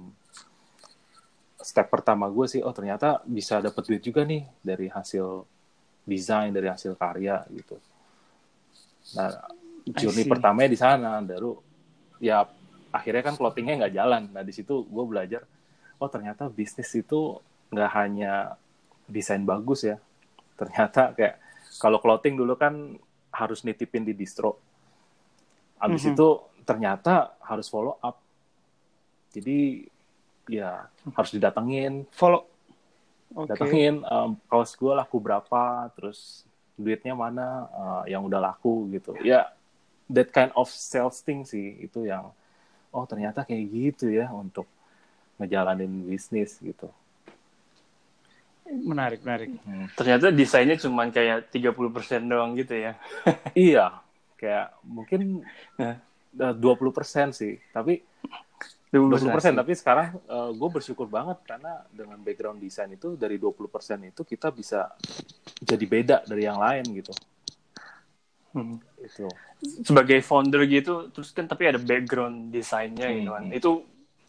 step 1.60 1.88
pertama 1.88 2.28
gue 2.28 2.46
sih 2.48 2.60
oh 2.60 2.74
ternyata 2.76 3.24
bisa 3.24 3.60
dapet 3.62 3.82
duit 3.88 4.02
juga 4.04 4.24
nih 4.26 4.44
dari 4.60 4.86
hasil 4.92 5.44
desain 6.04 6.52
dari 6.52 6.68
hasil 6.68 6.92
karya 6.96 7.40
gitu. 7.52 7.76
Nah 9.16 9.32
journey 9.84 10.24
pertamanya 10.24 10.70
di 10.72 10.78
sana 10.80 11.20
baru 11.24 11.56
ya 12.20 12.44
akhirnya 12.92 13.22
kan 13.24 13.34
clothingnya 13.36 13.84
nggak 13.84 13.94
jalan. 13.96 14.22
Nah 14.32 14.42
di 14.44 14.52
situ 14.52 14.84
gue 14.84 15.04
belajar 15.04 15.42
oh 16.00 16.08
ternyata 16.08 16.48
bisnis 16.52 16.92
itu 16.96 17.40
nggak 17.72 17.90
hanya 17.96 18.56
desain 19.08 19.44
bagus 19.44 19.84
ya. 19.84 19.96
Ternyata 20.54 21.16
kayak 21.16 21.43
kalau 21.78 21.98
clothing 21.98 22.38
dulu 22.38 22.54
kan 22.54 22.98
harus 23.34 23.66
nitipin 23.66 24.06
di 24.06 24.14
distro. 24.14 24.58
Habis 25.82 26.06
Mhm. 26.06 26.10
itu 26.14 26.28
ternyata 26.64 27.34
harus 27.42 27.66
follow 27.68 27.98
up. 28.00 28.22
Jadi 29.34 29.90
ya 30.46 30.86
harus 31.12 31.30
didatengin, 31.34 32.06
Follow. 32.14 32.46
Oke. 33.34 33.50
datengin 33.50 33.98
um, 34.06 34.38
kaos 34.46 34.78
gue 34.78 34.94
laku 34.94 35.18
berapa, 35.18 35.90
terus 35.98 36.46
duitnya 36.78 37.18
mana 37.18 37.66
uh, 37.74 38.02
yang 38.06 38.22
udah 38.22 38.38
laku 38.38 38.86
gitu. 38.94 39.18
Ya 39.26 39.50
that 40.06 40.30
kind 40.30 40.54
of 40.54 40.70
sales 40.70 41.18
thing 41.24 41.42
sih 41.42 41.82
itu 41.82 42.06
yang 42.06 42.30
oh 42.94 43.04
ternyata 43.08 43.42
kayak 43.42 43.64
gitu 43.72 44.12
ya 44.12 44.30
untuk 44.30 44.70
ngejalanin 45.40 46.06
bisnis 46.06 46.62
gitu. 46.62 46.86
Menarik, 48.64 49.20
menarik. 49.20 49.48
Hmm. 49.62 49.86
Ternyata 49.92 50.32
desainnya 50.32 50.80
cuma 50.80 51.04
kayak 51.12 51.52
30% 51.52 52.24
doang 52.24 52.56
gitu 52.56 52.74
ya. 52.74 52.96
Iya, 53.52 54.00
kayak 54.40 54.80
mungkin 54.84 55.44
Nah. 55.76 56.00
eh, 56.40 56.54
20% 56.56 57.36
sih. 57.36 57.60
Tapi 57.70 58.00
20% 58.94 59.58
tapi 59.58 59.74
sekarang 59.74 60.22
gue 60.54 60.68
bersyukur 60.70 61.10
banget 61.10 61.42
karena 61.42 61.82
dengan 61.90 62.14
background 62.22 62.62
desain 62.62 62.86
itu 62.94 63.18
dari 63.18 63.42
20% 63.42 64.06
itu 64.06 64.22
kita 64.22 64.54
bisa 64.54 64.94
jadi 65.58 65.82
beda 65.82 66.16
dari 66.22 66.46
yang 66.46 66.62
lain 66.62 66.86
gitu. 66.94 67.10
Hmm. 68.54 68.78
Itu. 69.02 69.26
Sebagai 69.82 70.22
founder 70.22 70.62
gitu, 70.70 71.10
terus 71.10 71.34
kan 71.34 71.50
tapi 71.50 71.66
ada 71.66 71.82
background 71.82 72.54
desainnya 72.54 73.10
gitu 73.10 73.34
kan. 73.34 73.44
Hmm. 73.50 73.58
Itu 73.58 73.70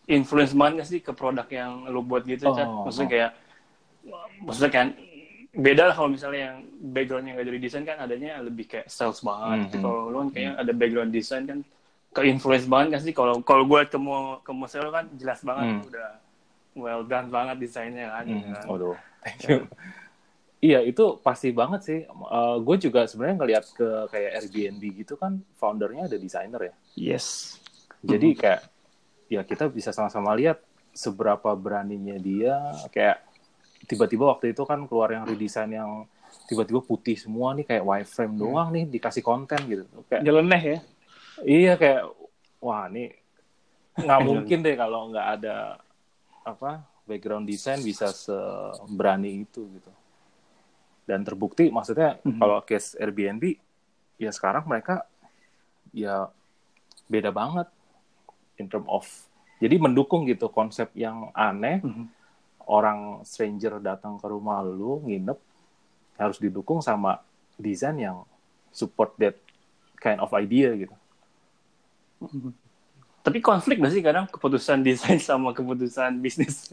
influence 0.10 0.58
banget 0.58 0.74
nggak 0.82 0.90
sih 0.90 1.00
ke 1.06 1.14
produk 1.14 1.46
yang 1.46 1.86
lo 1.86 2.02
buat 2.02 2.26
gitu? 2.26 2.50
Oh. 2.50 2.90
Maksudnya 2.90 3.10
kayak, 3.10 3.32
maksudnya 4.42 4.72
kan 4.72 4.88
beda 5.56 5.88
lah 5.88 5.96
kalau 5.96 6.12
misalnya 6.12 6.52
yang 6.52 6.58
backgroundnya 6.92 7.32
nggak 7.40 7.48
dari 7.48 7.60
desain 7.64 7.88
kan 7.88 7.98
adanya 8.04 8.44
lebih 8.44 8.68
kayak 8.68 8.92
sales 8.92 9.24
banget. 9.24 9.72
Tapi 9.72 9.78
Mhm. 9.80 9.84
Kalau 9.84 10.00
lo 10.12 10.18
kan 10.26 10.30
kayaknya 10.36 10.54
ada 10.60 10.72
background 10.76 11.12
desain 11.16 11.44
kan 11.48 11.60
ke 12.16 12.22
influence 12.28 12.68
banget 12.68 12.88
nggak 12.92 13.04
sih? 13.08 13.14
Kalau 13.16 13.40
kalau 13.44 13.64
gue 13.64 13.80
ketemu 13.88 14.40
ketemu 14.44 14.64
lo 14.84 14.92
kan 14.92 15.06
jelas 15.16 15.40
banget 15.44 15.66
Hmm. 15.68 15.88
udah 15.88 16.10
well 16.76 17.04
done 17.08 17.28
banget 17.32 17.56
desainnya 17.64 18.12
kan. 18.12 18.24
Hmm, 18.28 18.52
kan. 18.52 18.66
Waduh, 18.68 18.98
thank 19.24 19.42
you. 19.48 19.64
Iya 20.60 20.82
itu 20.82 21.20
pasti 21.22 21.54
banget 21.56 21.82
sih. 21.88 22.00
gue 22.60 22.76
juga 22.82 23.06
sebenarnya 23.08 23.38
ngelihat 23.40 23.66
ke 23.76 23.88
kayak 24.12 24.32
Airbnb 24.44 24.84
gitu 25.04 25.14
kan, 25.16 25.40
foundernya 25.56 26.12
ada 26.12 26.18
desainer 26.20 26.60
ya. 26.60 26.74
Yes. 26.98 27.60
Jadi 28.04 28.36
kayak 28.36 28.62
ya 29.32 29.42
kita 29.48 29.72
bisa 29.72 29.96
sama-sama 29.96 30.36
lihat 30.36 30.60
seberapa 30.96 31.54
beraninya 31.56 32.16
dia 32.20 32.56
kayak 32.92 33.20
tiba-tiba 33.86 34.34
waktu 34.34 34.52
itu 34.52 34.66
kan 34.66 34.84
keluar 34.86 35.14
yang 35.14 35.24
redesign 35.24 35.72
yang 35.72 35.92
tiba-tiba 36.46 36.82
putih 36.82 37.16
semua 37.16 37.54
nih 37.54 37.66
kayak 37.66 37.86
wireframe 37.86 38.36
doang 38.36 38.70
nih 38.70 38.86
dikasih 38.90 39.22
konten 39.22 39.60
gitu. 39.66 39.86
Kayak 40.10 40.22
Nyeleneh 40.26 40.62
ya. 40.62 40.80
iya 41.42 41.74
kayak 41.76 42.04
wah 42.60 42.86
nih 42.90 43.14
nggak 43.96 44.20
mungkin 44.28 44.60
deh 44.62 44.76
kalau 44.76 45.10
nggak 45.10 45.28
ada 45.40 45.80
apa 46.44 46.84
background 47.06 47.46
desain 47.46 47.80
bisa 47.80 48.10
seberani 48.12 49.46
itu 49.46 49.66
gitu. 49.72 49.92
Dan 51.06 51.22
terbukti 51.22 51.70
maksudnya 51.70 52.18
Mhm. 52.22 52.40
kalau 52.42 52.66
case 52.66 52.98
Airbnb 52.98 53.44
ya 54.18 54.34
sekarang 54.34 54.66
mereka 54.66 55.06
ya 55.94 56.28
beda 57.06 57.30
banget 57.30 57.70
in 58.58 58.66
term 58.66 58.90
of 58.90 59.06
jadi 59.62 59.78
mendukung 59.78 60.26
gitu 60.26 60.50
konsep 60.50 60.90
yang 60.98 61.30
aneh 61.32 61.80
Mhm. 61.80 62.06
Orang 62.66 63.22
stranger 63.26 63.78
datang 63.80 64.18
ke 64.18 64.26
rumah 64.26 64.62
lu 64.66 65.02
nginep 65.06 65.38
harus 66.18 66.38
didukung 66.40 66.82
sama 66.82 67.22
desain 67.56 67.96
yang 67.96 68.24
support 68.74 69.16
that 69.22 69.38
kind 70.00 70.20
of 70.20 70.30
idea 70.36 70.76
gitu. 70.76 70.96
Tapi 73.26 73.42
konflik 73.42 73.82
gak 73.82 73.94
sih 73.94 74.04
kadang 74.06 74.26
keputusan 74.30 74.86
desain 74.86 75.18
sama 75.18 75.52
keputusan 75.56 76.22
bisnis 76.22 76.70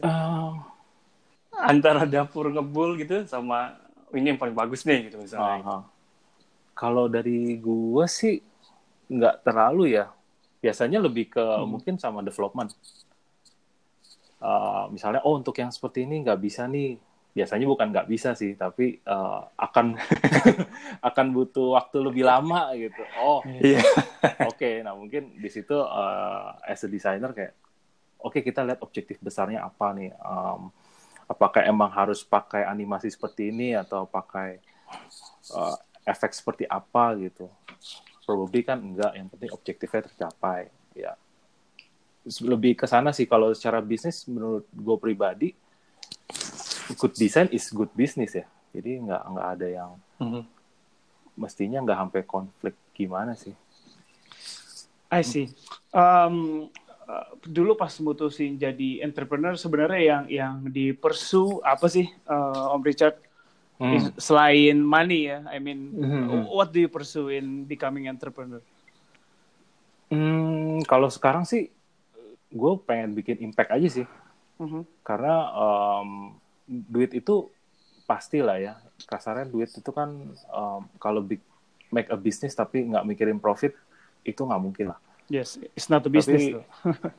antara 1.53 2.03
dapur 2.09 2.49
ngebul 2.49 2.97
gitu 2.97 3.23
sama 3.29 3.77
ini 4.13 4.33
yang 4.33 4.39
paling 4.41 4.53
bagus 4.53 4.85
nih 4.85 5.09
gitu 5.09 5.21
misalnya. 5.21 5.61
Aha. 5.61 5.77
Kalau 6.73 7.05
dari 7.05 7.57
gua 7.61 8.09
sih 8.09 8.41
nggak 9.09 9.45
terlalu 9.45 9.97
ya. 9.97 10.09
Biasanya 10.63 11.03
lebih 11.03 11.29
ke 11.33 11.43
mungkin 11.67 11.99
sama 11.99 12.23
development. 12.23 12.73
Uh, 14.43 14.91
misalnya, 14.91 15.23
oh 15.23 15.39
untuk 15.39 15.55
yang 15.55 15.71
seperti 15.71 16.03
ini 16.03 16.19
nggak 16.27 16.39
bisa 16.43 16.67
nih. 16.67 16.99
Biasanya 17.33 17.65
bukan 17.65 17.87
nggak 17.89 18.09
bisa 18.11 18.35
sih, 18.37 18.53
tapi 18.53 18.99
uh, 19.07 19.41
akan 19.57 19.97
akan 21.09 21.25
butuh 21.33 21.79
waktu 21.79 21.97
lebih 22.03 22.27
lama 22.27 22.75
gitu. 22.75 23.01
Oh, 23.17 23.39
Iya. 23.47 23.81
oke. 24.51 24.83
Nah 24.83 24.93
mungkin 24.93 25.39
di 25.39 25.49
situ 25.49 25.73
uh, 25.73 26.59
as 26.61 26.83
a 26.85 26.89
designer 26.91 27.31
kayak, 27.33 27.57
oke 28.21 28.37
kita 28.43 28.61
lihat 28.61 28.83
objektif 28.85 29.17
besarnya 29.17 29.65
apa 29.65 29.95
nih. 29.97 30.11
Um, 30.21 30.69
apakah 31.25 31.65
emang 31.65 31.89
harus 31.89 32.21
pakai 32.21 32.67
animasi 32.67 33.09
seperti 33.09 33.49
ini 33.49 33.73
atau 33.73 34.05
pakai 34.05 34.59
uh, 35.57 35.77
efek 36.05 36.35
seperti 36.35 36.67
apa 36.67 37.15
gitu. 37.17 37.47
Probably 38.23 38.61
kan 38.63 38.79
enggak, 38.79 39.17
yang 39.17 39.27
penting 39.27 39.49
objektifnya 39.51 40.05
tercapai. 40.05 40.69
Ya, 40.93 41.17
lebih 42.23 42.79
ke 42.79 42.87
sana 42.87 43.11
sih 43.11 43.27
kalau 43.27 43.51
secara 43.51 43.83
bisnis 43.83 44.23
menurut 44.27 44.63
gue 44.71 44.97
pribadi, 44.99 45.49
good 46.95 47.13
design 47.15 47.51
is 47.51 47.67
good 47.69 47.91
business 47.91 48.35
ya. 48.35 48.47
Jadi 48.71 49.03
nggak 49.03 49.21
nggak 49.27 49.47
ada 49.59 49.67
yang 49.67 49.91
Mhm. 50.19 50.41
mestinya 51.35 51.83
nggak 51.83 51.99
sampai 51.99 52.21
konflik 52.23 52.75
gimana 52.95 53.35
sih. 53.35 53.53
I 55.13 55.21
see. 55.21 55.51
Um, 55.93 56.69
uh, 57.05 57.27
dulu 57.45 57.77
pas 57.77 57.93
mutusin 58.01 58.57
jadi 58.57 59.03
entrepreneur 59.05 59.53
sebenarnya 59.53 60.01
yang 60.01 60.23
yang 60.31 60.53
di 60.71 60.89
pursue 60.95 61.61
apa 61.61 61.85
sih 61.91 62.07
uh, 62.27 62.73
Om 62.73 62.83
Richard 62.83 63.17
Hmm. 63.83 64.15
Selain 64.15 64.79
money 64.79 65.27
ya 65.27 65.43
I 65.49 65.59
mean 65.59 65.91
Mhm. 65.91 66.47
what 66.55 66.71
do 66.71 66.79
you 66.79 66.87
pursue 66.87 67.33
in 67.35 67.67
becoming 67.67 68.07
entrepreneur 68.07 68.63
Hmm, 70.07 70.79
kalau 70.85 71.09
sekarang 71.09 71.43
sih 71.43 71.67
gue 72.53 72.71
pengen 72.85 73.11
bikin 73.11 73.41
impact 73.41 73.73
aja 73.73 73.89
sih. 73.89 74.07
Mhm. 74.53 74.85
karena 75.01 75.49
em, 75.49 76.09
duit 76.69 77.09
itu 77.11 77.49
pasti 78.05 78.37
lah 78.39 78.61
ya. 78.61 78.77
Kasarnya 79.03 79.49
duit 79.49 79.73
itu 79.73 79.89
kan 79.89 80.13
em, 80.29 80.81
kalau 81.01 81.19
big, 81.19 81.41
make 81.89 82.07
a 82.07 82.15
business 82.15 82.53
tapi 82.53 82.85
nggak 82.85 83.03
mikirin 83.03 83.41
profit 83.41 83.73
itu 84.21 84.39
nggak 84.39 84.61
mungkin 84.61 84.85
lah. 84.93 84.99
Yes 85.27 85.57
it's 85.73 85.89
not 85.89 86.05
a 86.05 86.11
business 86.13 86.53
Tapi- 86.53 86.61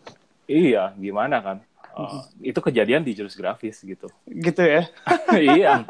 iya 0.71 0.95
gimana 0.95 1.43
kan? 1.43 1.59
Eh, 1.95 2.51
itu 2.51 2.59
kejadian 2.59 3.07
di 3.07 3.15
jurus 3.15 3.35
grafis 3.35 3.79
gitu. 3.83 4.07
Gitu 4.27 4.63
ya? 4.63 4.87
Iya. 5.35 5.87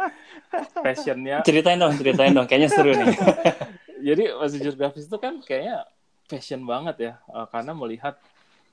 Passionnya 0.81 1.41
Ceritain 1.45 1.81
dong, 1.81 1.97
ceritain 1.97 2.33
dong. 2.33 2.45
Kayaknya 2.45 2.69
seru 2.73 2.93
nih. 2.93 3.17
jadi 4.13 4.25
masih 4.37 4.59
jurus 4.65 4.77
grafis 4.77 5.05
itu 5.09 5.17
kan 5.17 5.41
kayaknya 5.41 5.89
passion 6.29 6.65
banget 6.65 6.97
ya. 7.01 7.13
Eh, 7.29 7.47
karena 7.49 7.73
melihat 7.73 8.17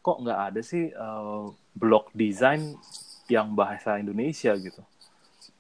kok 0.01 0.17
nggak 0.21 0.39
ada 0.51 0.61
sih 0.65 0.89
eh, 0.89 1.43
blog 1.77 2.09
design 2.11 2.75
yang 3.29 3.53
bahasa 3.53 4.01
Indonesia 4.01 4.51
gitu? 4.57 4.81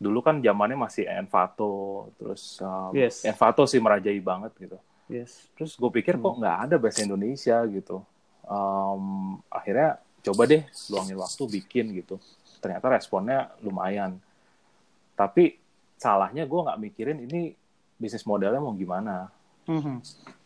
Dulu 0.01 0.19
kan 0.25 0.41
zamannya 0.41 0.75
masih 0.75 1.05
Envato 1.05 2.09
terus 2.17 2.57
eh, 2.59 3.05
Yes. 3.07 3.23
Envato 3.23 3.63
sih 3.69 3.77
merajai 3.77 4.17
banget 4.19 4.51
gitu. 4.57 4.77
Yes. 5.07 5.47
Terus 5.55 5.77
gue 5.77 5.91
pikir 6.01 6.17
kok 6.17 6.35
nggak 6.41 6.57
ada 6.67 6.75
bahasa 6.81 7.05
Indonesia 7.05 7.61
gitu. 7.69 8.01
Um, 8.47 9.37
akhirnya 9.47 10.01
coba 10.21 10.43
deh 10.49 10.65
luangin 10.89 11.17
waktu 11.21 11.43
bikin 11.61 11.85
gitu. 11.95 12.17
Ternyata 12.59 12.91
responnya 12.91 13.53
lumayan. 13.61 14.17
Tapi 15.15 15.57
salahnya 16.01 16.49
gue 16.49 16.59
nggak 16.65 16.79
mikirin 16.81 17.19
ini 17.29 17.53
bisnis 18.01 18.25
modelnya 18.25 18.57
mau 18.57 18.73
gimana. 18.73 19.29
Mhm. 19.61 20.01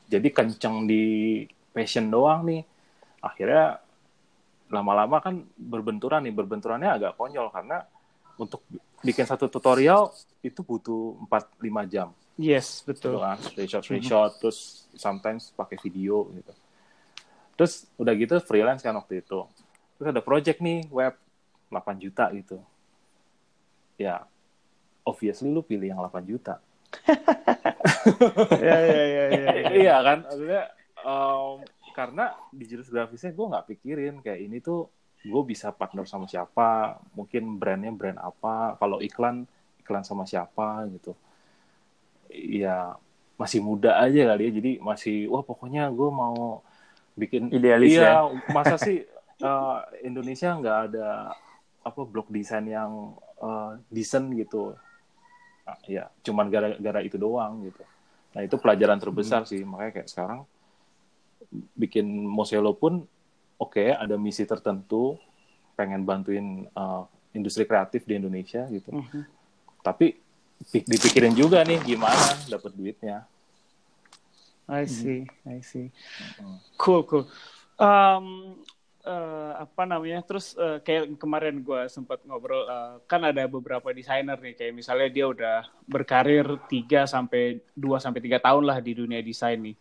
jadi 0.06 0.28
kenceng 0.30 0.86
di 0.86 1.42
passion 1.72 2.12
doang 2.12 2.46
nih. 2.46 2.62
Akhirnya 3.24 3.80
lama-lama 4.69 5.22
kan 5.22 5.45
berbenturan 5.55 6.25
nih 6.25 6.34
berbenturannya 6.34 6.89
agak 6.89 7.13
konyol 7.17 7.53
karena 7.53 7.86
untuk 8.36 8.65
bikin 9.05 9.24
satu 9.24 9.48
tutorial 9.48 10.12
itu 10.41 10.65
butuh 10.65 11.15
4-5 11.29 11.93
jam. 11.93 12.10
Yes, 12.36 12.84
gitu 12.84 13.15
betul. 13.15 13.24
kan 13.24 13.38
screenshot 13.39 13.81
screenshot 13.86 14.31
terus 14.41 14.89
sometimes 14.98 15.55
pakai 15.55 15.79
video 15.79 16.27
gitu. 16.36 16.53
Terus 17.55 17.88
udah 17.95 18.13
gitu 18.17 18.36
freelance 18.43 18.84
kan 18.84 18.91
waktu 18.98 19.24
itu. 19.24 19.48
Terus 19.95 20.07
ada 20.12 20.19
project 20.19 20.60
nih 20.60 20.84
web 20.91 21.15
8 21.72 22.03
juta 22.03 22.27
gitu. 22.36 22.60
Ya 23.95 24.27
obviously 25.07 25.48
lu 25.53 25.63
pilih 25.63 25.88
yang 25.93 26.01
8 26.01 26.25
juta. 26.25 26.60
Ya, 28.65 28.77
ya, 28.81 29.03
ya, 29.05 29.05
ya, 29.05 29.24
ya. 29.34 29.69
iya 29.86 29.95
kan? 30.01 30.17
Maksudnya 30.25 30.63
em, 31.05 31.53
karena 31.96 32.36
di 32.52 32.68
jurus 32.68 32.92
grafisnya 32.92 33.32
gue 33.32 33.46
nggak 33.48 33.66
pikirin 33.72 34.16
kayak 34.20 34.40
ini 34.44 34.60
tuh 34.60 34.92
gue 35.24 35.42
bisa 35.48 35.72
partner 35.72 36.04
sama 36.04 36.28
siapa 36.28 37.00
mungkin 37.16 37.56
brandnya 37.56 37.96
brand 37.96 38.20
apa 38.20 38.75
kalau 38.75 39.00
iklan 39.00 39.48
iklan 39.80 40.04
sama 40.04 40.28
siapa 40.28 40.84
gitu. 40.92 41.16
Ya 42.28 43.00
masih 43.40 43.64
muda 43.64 43.96
aja 44.04 44.36
kali 44.36 44.48
ya 44.48 44.52
jadi 44.60 44.72
masih 44.84 45.32
wah 45.32 45.44
pokoknya 45.44 45.88
gue 45.92 46.10
mau 46.12 46.60
bikin 47.16 47.48
Idealis 47.52 47.96
iya 47.96 48.28
ya? 48.28 48.52
masa 48.52 48.75
sih 48.75 49.08
eh, 49.50 49.78
Indonesia 50.04 50.52
nggak 50.52 50.78
ada 50.92 51.32
apa 51.80 52.02
blok 52.04 52.28
desain 52.28 52.68
yang 52.68 53.16
eh, 53.40 53.72
decent 53.88 54.36
gitu. 54.36 54.75
Nah, 55.66 55.80
ya 55.88 56.12
cuman 56.28 56.52
gara-gara 56.52 57.00
itu 57.02 57.16
doang 57.16 57.64
gitu. 57.64 57.82
Nah 58.36 58.44
itu 58.44 58.60
pelajaran 58.60 59.00
terbesar 59.00 59.48
sih 59.48 59.64
makanya 59.64 60.04
kayak 60.04 60.10
sekarang 60.12 60.44
bikin 61.74 62.05
Moselo 62.25 62.74
pun 62.74 63.03
oke 63.55 63.93
ada 63.93 64.15
misi 64.15 64.43
tertentu 64.43 65.15
pengen 65.74 66.03
bantuin 66.03 66.65
eh, 66.65 67.01
industri 67.31 67.63
kreatif 67.63 68.03
di 68.03 68.15
Indonesia 68.15 68.63
gitu 68.67 68.91
Mhm. 68.91 69.21
tapi 69.81 70.15
pi- 70.71 70.85
dipikirin 70.85 71.35
juga 71.35 71.62
nih 71.62 71.83
gimana 71.83 72.35
dapat 72.47 72.71
duitnya 72.71 73.27
I 74.65 74.89
see, 74.89 75.29
I 75.45 75.62
see. 75.62 75.93
Mhm. 76.41 76.57
Cool, 76.74 77.05
cool. 77.05 77.29
Um, 77.77 78.57
eh, 79.05 79.51
apa 79.62 79.85
namanya? 79.85 80.25
Terus 80.25 80.57
eh, 80.57 80.81
kayak 80.81 81.21
kemarin 81.21 81.62
gue 81.62 81.85
sempat 81.85 82.25
ngobrol, 82.25 82.65
eh, 82.65 82.93
kan 83.05 83.21
ada 83.21 83.45
beberapa 83.45 83.93
desainer 83.93 84.33
nih, 84.33 84.57
kayak 84.57 84.74
misalnya 84.74 85.09
dia 85.13 85.25
udah 85.29 85.57
berkarir 85.85 86.57
3 86.65 87.05
sampai 87.05 87.62
2 87.77 88.01
sampai 88.01 88.25
tiga 88.25 88.41
tahun 88.41 88.65
lah 88.65 88.81
di 88.81 88.97
dunia 88.97 89.21
desain 89.21 89.62
nih. 89.62 89.77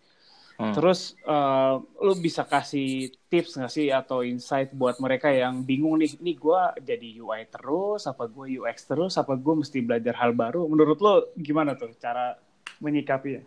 Hmm. 0.54 0.70
Terus 0.70 1.18
eh, 1.26 1.74
lu 1.98 2.14
bisa 2.18 2.46
kasih 2.46 3.10
tips 3.26 3.58
nggak 3.58 3.72
sih 3.74 3.90
atau 3.90 4.22
insight 4.22 4.70
buat 4.70 5.02
mereka 5.02 5.32
yang 5.34 5.66
bingung 5.66 5.98
nih, 5.98 6.14
nih 6.22 6.36
gue 6.38 6.60
jadi 6.78 7.08
UI 7.18 7.42
terus, 7.50 8.06
apa 8.06 8.30
gue 8.30 8.62
UX 8.62 8.86
terus, 8.86 9.18
apa 9.18 9.34
gue 9.34 9.54
mesti 9.58 9.82
belajar 9.82 10.14
hal 10.14 10.30
baru? 10.30 10.70
Menurut 10.70 10.98
lo 11.02 11.14
gimana 11.34 11.74
tuh 11.74 11.90
cara 11.98 12.38
menyikapinya? 12.78 13.42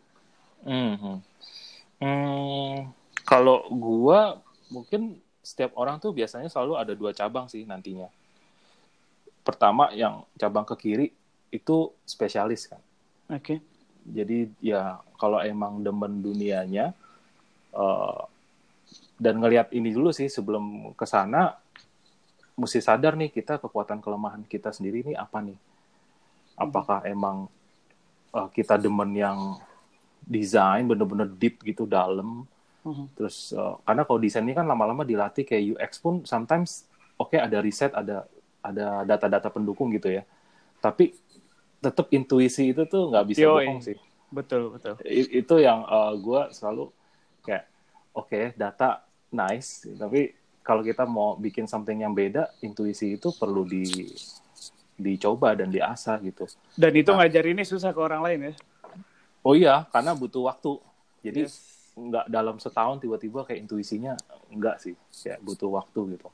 Mhm. 0.67 1.15
Hmm, 1.97 2.93
kalau 3.25 3.65
gua 3.73 4.37
mungkin 4.69 5.17
setiap 5.41 5.73
orang 5.79 5.97
tuh 5.97 6.13
biasanya 6.13 6.51
selalu 6.51 6.73
ada 6.77 6.93
dua 6.93 7.09
cabang 7.15 7.49
sih 7.49 7.65
nantinya. 7.65 8.11
Pertama 9.41 9.89
yang 9.95 10.27
cabang 10.37 10.67
ke 10.67 10.75
kiri 10.77 11.07
itu 11.49 11.89
spesialis 12.05 12.69
kan. 12.69 12.81
Oke. 13.33 13.63
Jadi 14.07 14.51
ya 14.61 15.01
kalau 15.17 15.41
emang 15.41 15.81
demen 15.81 16.21
dunianya 16.21 16.93
eh, 17.73 18.21
dan 19.17 19.35
ngelihat 19.41 19.73
ini 19.73 19.89
dulu 19.93 20.13
sih 20.13 20.29
sebelum 20.29 20.93
ke 20.93 21.05
sana 21.09 21.57
mesti 22.57 22.79
sadar 22.81 23.13
nih 23.17 23.29
kita 23.29 23.61
kekuatan 23.61 24.01
kelemahan 24.01 24.41
kita 24.45 24.73
sendiri 24.73 25.05
ini 25.05 25.13
apa 25.13 25.41
nih? 25.45 25.57
Apakah 26.57 27.05
emang 27.05 27.47
eh, 28.33 28.49
kita 28.53 28.75
demen 28.81 29.13
yang 29.13 29.37
desain 30.27 30.83
bener-bener 30.83 31.29
deep 31.31 31.63
gitu 31.63 31.87
dalam 31.87 32.43
Mhm. 32.87 33.05
terus 33.19 33.51
eh, 33.55 33.75
karena 33.87 34.03
kalau 34.07 34.19
desain 34.21 34.45
ini 34.47 34.55
kan 34.55 34.67
lama-lama 34.67 35.03
dilatih 35.03 35.43
kayak 35.47 35.63
UX 35.75 35.91
pun 35.99 36.23
sometimes 36.27 36.87
oke 37.19 37.35
ada 37.35 37.59
riset 37.63 37.91
ada 37.95 38.27
ada 38.63 39.03
data-data 39.07 39.47
pendukung 39.51 39.91
gitu 39.95 40.11
ya 40.11 40.23
tapi 40.83 41.15
tetap 41.79 42.07
intuisi 42.11 42.73
itu 42.73 42.83
tuh 42.89 43.11
nggak 43.11 43.25
bisa 43.31 43.43
Yoi. 43.47 43.65
bohong 43.67 43.81
sih 43.83 43.97
Betul, 44.27 44.75
betul. 44.75 44.99
I- 45.07 45.39
itu 45.39 45.55
yang 45.63 45.87
gue 46.19 46.41
selalu 46.51 46.91
kayak 47.47 47.63
oke 48.11 48.51
data 48.53 48.99
nice 49.29 49.87
tapi 49.89 50.35
kalau 50.59 50.83
kita 50.83 51.07
mau 51.07 51.33
bikin 51.33 51.63
something 51.63 51.95
yang 51.97 52.11
beda 52.11 52.51
intuisi 52.59 53.15
itu 53.15 53.31
perlu 53.31 53.63
di 53.63 53.87
dicoba 54.93 55.53
dan 55.53 55.69
diasah 55.69 56.19
gitu 56.19 56.43
Dan 56.73 56.91
itu 56.91 57.07
Nah. 57.07 57.21
ngajarinnya 57.21 57.63
susah 57.63 57.93
ke 57.93 57.99
orang 57.99 58.19
lain 58.19 58.39
ya. 58.43 58.53
oh 59.41 59.53
iya 59.53 59.85
karena 59.87 60.11
butuh 60.11 60.43
waktu 60.43 60.75
jadi 61.21 61.45
Yes. 61.45 61.55
nggak 61.93 62.25
dalam 62.27 62.57
setahun 62.57 62.99
tiba-tiba 62.99 63.41
kayak 63.41 63.63
intuisinya 63.63 64.13
enggak 64.49 64.77
sih 64.77 64.93
kayak 65.15 65.39
butuh 65.39 65.71
waktu 65.71 66.17
gitu 66.17 66.27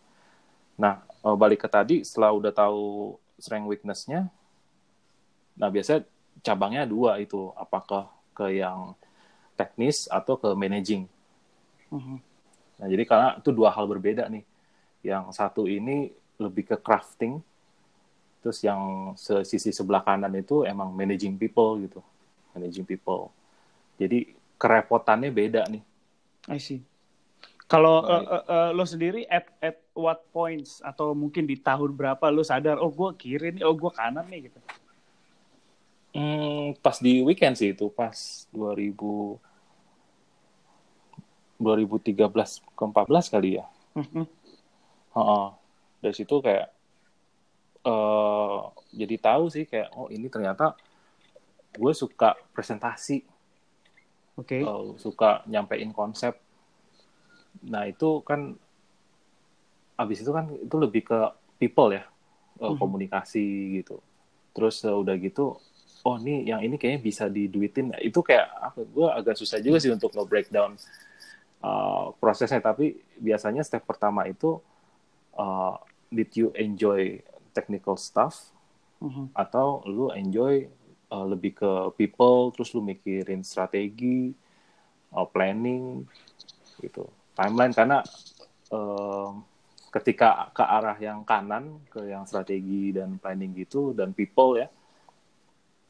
nah 0.73 0.97
eh, 1.21 1.35
balik 1.35 1.61
ke 1.61 1.69
tadi 1.69 2.01
setelah 2.01 2.31
udah 2.31 2.51
tahu 2.51 3.13
strength 3.37 3.67
weakness-nya 3.67 4.27
nah 5.53 5.69
biasanya 5.69 6.03
cabangnya 6.41 6.83
dua 6.83 7.21
itu 7.21 7.53
apakah 7.53 8.09
ke 8.33 8.57
yang 8.57 8.97
teknis 9.63 10.11
atau 10.11 10.35
ke 10.35 10.51
managing 10.51 11.07
Mhm. 11.87 12.17
nah 12.83 12.87
jadi 12.91 13.03
karena 13.07 13.29
itu 13.39 13.49
dua 13.55 13.71
hal 13.71 13.87
berbeda 13.87 14.27
nih 14.27 14.43
yang 15.07 15.31
satu 15.31 15.63
ini 15.63 16.11
lebih 16.35 16.67
ke 16.67 16.75
crafting 16.75 17.39
terus 18.43 18.59
yang 18.59 19.15
sisi 19.47 19.71
sebelah 19.71 20.03
kanan 20.03 20.35
itu 20.35 20.67
emang 20.67 20.91
managing 20.91 21.39
people 21.39 21.79
gitu 21.79 22.03
managing 22.51 22.83
people 22.83 23.31
jadi 23.95 24.27
kerepotannya 24.59 25.31
beda 25.31 25.63
nih 25.71 25.83
I 26.43 26.59
see. 26.59 26.83
Kalau 27.71 28.03
eh, 28.03 28.19
eh, 28.27 28.43
eh, 28.43 28.69
lo 28.75 28.83
sendiri 28.83 29.23
at 29.31 29.47
at 29.63 29.79
what 29.95 30.27
points 30.35 30.83
atau 30.83 31.15
mungkin 31.15 31.47
di 31.47 31.55
tahun 31.55 31.95
berapa 31.95 32.27
lo 32.27 32.43
sadar 32.43 32.75
oh 32.83 32.91
gue 32.91 33.15
kiri 33.15 33.55
nih, 33.55 33.63
oh 33.63 33.71
gue 33.71 33.87
kanan 33.95 34.27
nih 34.27 34.51
gitu. 34.51 34.59
Hmm, 36.13 36.75
pas 36.83 36.99
di 36.99 37.23
weekend 37.23 37.55
sih 37.55 37.71
itu 37.71 37.87
pas 37.89 38.13
2000 38.51 39.39
2013 41.63 42.59
ke 42.61 42.83
14 42.83 43.31
kali 43.31 43.57
ya. 43.57 43.65
Mhm. 43.95 44.27
Heeh. 45.15 45.47
Dari 46.03 46.15
situ 46.15 46.35
kayak 46.43 46.67
eh 47.83 48.59
jadi 48.95 49.15
tahu 49.19 49.51
sih 49.51 49.67
kayak 49.67 49.91
oh 49.95 50.07
ini 50.07 50.31
ternyata 50.31 50.75
gue 51.73 51.93
suka 51.95 52.37
presentasi, 52.53 53.25
Oke. 54.37 54.61
eh, 54.61 54.83
suka 55.01 55.41
nyampein 55.49 55.89
konsep. 55.91 56.37
Nah, 57.65 57.87
itu 57.89 58.21
kan 58.21 58.53
abis 59.93 60.21
itu 60.21 60.31
kan 60.33 60.49
itu 60.53 60.75
lebih 60.77 61.01
ke 61.05 61.19
people 61.57 61.91
ya, 61.91 62.03
eh, 62.61 62.67
Mhm. 62.69 62.77
komunikasi 62.77 63.45
gitu. 63.81 63.99
Terus 64.53 64.83
eh, 64.85 64.93
udah 64.93 65.15
gitu 65.17 65.57
oh 66.03 66.19
nih 66.19 66.51
yang 66.51 66.59
ini 66.59 66.75
kayaknya 66.75 66.99
bisa 67.01 67.25
diduitin 67.31 67.95
itu 68.03 68.19
kayak 68.19 68.43
apa 68.59 68.83
gue 68.83 69.07
agak 69.07 69.35
susah 69.39 69.63
juga 69.63 69.79
sih 69.79 69.87
untuk 69.87 70.11
nge-breakdown 70.11 70.75
uh, 71.63 72.11
prosesnya. 72.19 72.59
Tapi 72.59 72.99
biasanya 73.17 73.63
step 73.63 73.87
pertama 73.87 74.27
itu 74.27 74.59
uh, 75.39 75.79
did 76.11 76.29
you 76.35 76.51
enjoy 76.53 77.23
technical 77.55 77.95
stuff? 77.97 78.53
Mhm. 79.03 79.35
atau 79.35 79.83
lu 79.83 80.07
enjoy 80.15 80.63
uh, 81.11 81.27
lebih 81.27 81.59
ke 81.59 81.71
people 81.99 82.55
terus 82.55 82.71
lu 82.71 82.79
mikirin 82.79 83.43
strategi 83.43 84.31
uh, 85.11 85.27
planning 85.27 86.07
gitu. 86.79 87.03
Timeline 87.35 87.75
karena 87.75 87.99
um, 88.71 89.43
ketika 89.91 90.47
ke 90.55 90.63
arah 90.63 90.95
yang 91.03 91.27
kanan 91.27 91.83
ke 91.91 92.07
yang 92.07 92.23
strategi 92.23 92.95
dan 92.95 93.19
planning 93.19 93.51
gitu 93.59 93.91
dan 93.91 94.15
people 94.15 94.55
ya 94.55 94.71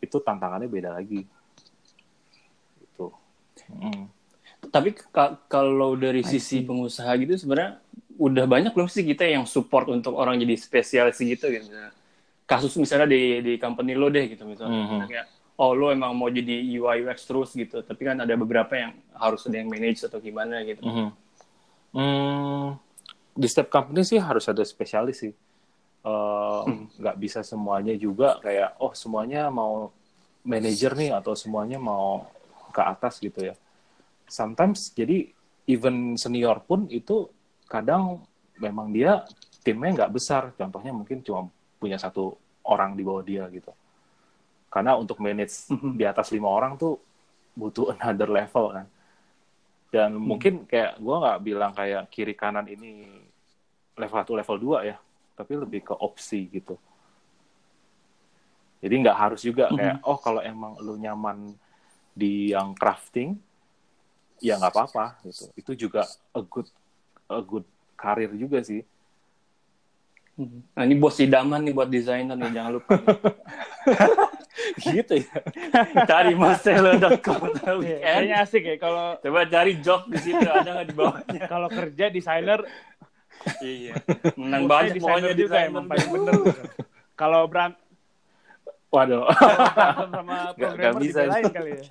itu 0.01 0.17
tantangannya 0.17 0.67
beda 0.67 0.97
lagi. 0.97 1.23
Mm. 3.69 4.11
Tapi 4.73 4.89
ka- 4.97 5.37
kalau 5.45 5.93
dari 5.93 6.25
sisi 6.25 6.65
pengusaha 6.65 7.13
gitu 7.21 7.37
sebenarnya 7.37 7.77
udah 8.17 8.45
banyak 8.49 8.73
belum 8.73 8.89
sih 8.89 9.05
kita 9.05 9.21
yang 9.29 9.45
support 9.45 9.85
untuk 9.89 10.17
orang 10.17 10.41
jadi 10.41 10.57
spesialis 10.57 11.21
gitu 11.21 11.45
gitu. 11.53 11.69
Kasus 12.49 12.73
misalnya 12.81 13.05
di 13.05 13.45
di 13.45 13.53
company 13.61 13.93
lo 13.93 14.09
deh 14.09 14.25
gitu 14.33 14.49
misalnya. 14.49 14.73
Mhm. 14.73 14.99
Kayak 15.05 15.25
oh 15.61 15.77
lo 15.77 15.93
emang 15.93 16.17
mau 16.17 16.25
jadi 16.25 16.57
UI 16.81 17.05
UX 17.05 17.29
terus 17.29 17.53
gitu, 17.53 17.85
tapi 17.85 18.01
kan 18.01 18.17
ada 18.17 18.33
beberapa 18.33 18.73
yang 18.73 18.97
harus 19.13 19.45
ada 19.45 19.61
yang 19.61 19.69
manage 19.69 20.01
atau 20.01 20.17
gimana 20.17 20.65
gitu. 20.65 20.81
Mhm. 20.81 21.07
Hmm, 21.93 22.73
di 23.37 23.45
setiap 23.45 23.69
company 23.69 24.01
sih 24.01 24.17
harus 24.17 24.49
ada 24.49 24.65
spesialis 24.65 25.21
sih. 25.21 25.33
Eh, 26.03 26.61
Hmm. 26.65 26.89
nggak 26.97 27.15
bisa 27.21 27.39
semuanya 27.45 27.93
juga 27.93 28.41
kayak 28.41 28.75
oh 28.81 28.91
semuanya 28.97 29.53
mau 29.53 29.93
manajer 30.41 30.97
nih 30.97 31.13
atau 31.13 31.37
semuanya 31.37 31.77
mau 31.77 32.25
ke 32.73 32.81
atas 32.81 33.21
gitu 33.21 33.39
ya. 33.39 33.55
Sometimes 34.33 34.89
jadi 34.97 35.29
even 35.69 36.17
senior 36.17 36.57
pun 36.65 36.89
itu 36.89 37.29
kadang 37.69 38.25
memang 38.57 38.89
dia 38.89 39.21
timnya 39.61 39.93
nggak 40.03 40.13
besar. 40.17 40.49
Contohnya 40.57 40.89
mungkin 40.89 41.21
cuma 41.21 41.45
punya 41.77 42.01
satu 42.01 42.33
orang 42.65 42.97
di 42.97 43.05
bawah 43.05 43.21
dia 43.21 43.45
gitu. 43.53 43.69
Karena 44.73 44.97
untuk 44.97 45.21
manage 45.21 45.69
Mhm. 45.69 45.93
di 45.93 46.03
atas 46.09 46.33
lima 46.33 46.49
orang 46.49 46.73
tuh 46.81 46.97
butuh 47.53 47.93
another 47.93 48.25
level 48.25 48.73
kan. 48.73 48.87
Dan 49.93 50.17
mungkin 50.17 50.65
kayak 50.65 50.97
gue 50.97 51.15
nggak 51.21 51.39
bilang 51.45 51.71
kayak 51.77 52.09
kiri 52.09 52.33
kanan 52.33 52.65
ini 52.65 53.05
level 53.93 54.17
1, 54.17 54.33
level 54.33 54.57
2 54.57 54.89
ya. 54.89 54.97
Tapi 55.37 55.53
lebih 55.53 55.85
ke 55.85 55.93
opsi 55.93 56.49
gitu. 56.49 56.73
Jadi 58.81 58.93
nggak 58.99 59.15
harus 59.17 59.45
juga 59.45 59.69
kayak, 59.79 60.01
oh 60.03 60.17
kalau 60.17 60.41
emang 60.41 60.75
lu 60.81 60.97
nyaman 60.97 61.53
di 62.11 62.51
yang 62.51 62.73
crafting, 62.75 63.37
ya 64.39 64.57
nggak 64.57 64.73
apa-apa 64.73 65.05
gitu. 65.23 65.43
Itu 65.53 65.71
juga 65.75 66.01
a 66.31 66.41
good 66.41 66.67
a 67.27 67.39
good 67.39 67.65
karir 67.93 68.31
juga 68.33 68.61
sih. 68.61 68.81
Nah, 70.73 70.81
ini 70.81 70.97
bos 70.97 71.21
idaman 71.21 71.61
nih 71.61 71.77
buat 71.77 71.85
desainer 71.85 72.33
nih, 72.33 72.49
jangan 72.49 72.71
lupa. 72.73 72.97
gitu 74.81 75.13
ya. 75.21 75.35
cari 76.09 76.33
marcelo.com 76.33 77.53
Iya, 77.85 77.97
kayaknya 78.01 78.35
asik 78.41 78.63
ya 78.65 78.75
kalau 78.81 79.13
Coba 79.21 79.45
cari 79.45 79.77
job 79.77 80.09
di 80.09 80.17
situ, 80.17 80.41
ada 80.41 80.65
nggak 80.73 80.87
di 80.89 80.95
bawahnya? 80.95 81.41
kalau 81.53 81.69
kerja 81.69 82.09
desainer 82.09 82.65
iya. 83.61 83.93
Menang 84.33 84.65
banyak 84.65 84.97
desainer 84.97 85.05
pokoknya 85.05 85.31
juga 85.37 85.53
desainer. 85.53 85.69
emang 85.69 85.85
paling 85.85 86.07
bener. 86.09 86.33
gitu. 86.49 86.61
kalau 87.13 87.41
berantem 87.45 87.81
Waduh. 88.89 89.25
sama 90.09 90.33
Nggak- 90.49 90.53
programmer 90.55 91.01
bisa. 91.01 91.19
dibelain 91.25 91.45
kali 91.49 91.71
ya. 91.73 91.83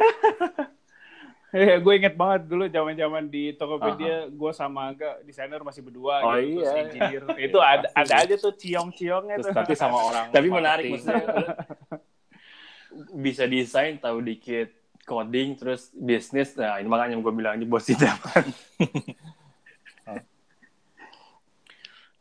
Iya, 1.50 1.82
gue 1.82 1.92
inget 1.98 2.14
banget 2.14 2.46
dulu 2.46 2.70
zaman-zaman 2.70 3.26
di 3.26 3.50
Tokopedia, 3.58 4.30
gue 4.30 4.52
sama 4.54 4.94
agak 4.94 5.26
desainer 5.26 5.58
masih 5.66 5.82
berdua 5.82 6.22
Oh, 6.22 6.38
gitu, 6.38 6.62
terus 6.62 6.70
iya. 6.70 6.82
engineer. 6.86 7.22
Itu 7.50 7.58
ada 7.58 7.90
ada 7.90 8.14
aja 8.22 8.34
tuh 8.38 8.54
ciong-ciongnya 8.54 9.34
Terus 9.42 9.50
tuh. 9.50 9.58
nanti 9.58 9.74
sama 9.74 9.98
orang 9.98 10.30
Tapi 10.34 10.46
menarik 10.46 10.94
maksudnya. 10.94 11.26
bisa 13.18 13.50
desain, 13.50 13.98
tahu 13.98 14.22
dikit 14.22 14.70
coding, 15.02 15.58
terus 15.58 15.90
bisnis. 15.90 16.54
Nah, 16.54 16.78
ini 16.78 16.86
makanya 16.86 17.18
gue 17.18 17.34
bilang 17.34 17.58
ini 17.58 17.66
bos 17.66 17.90
idaman. 17.90 18.46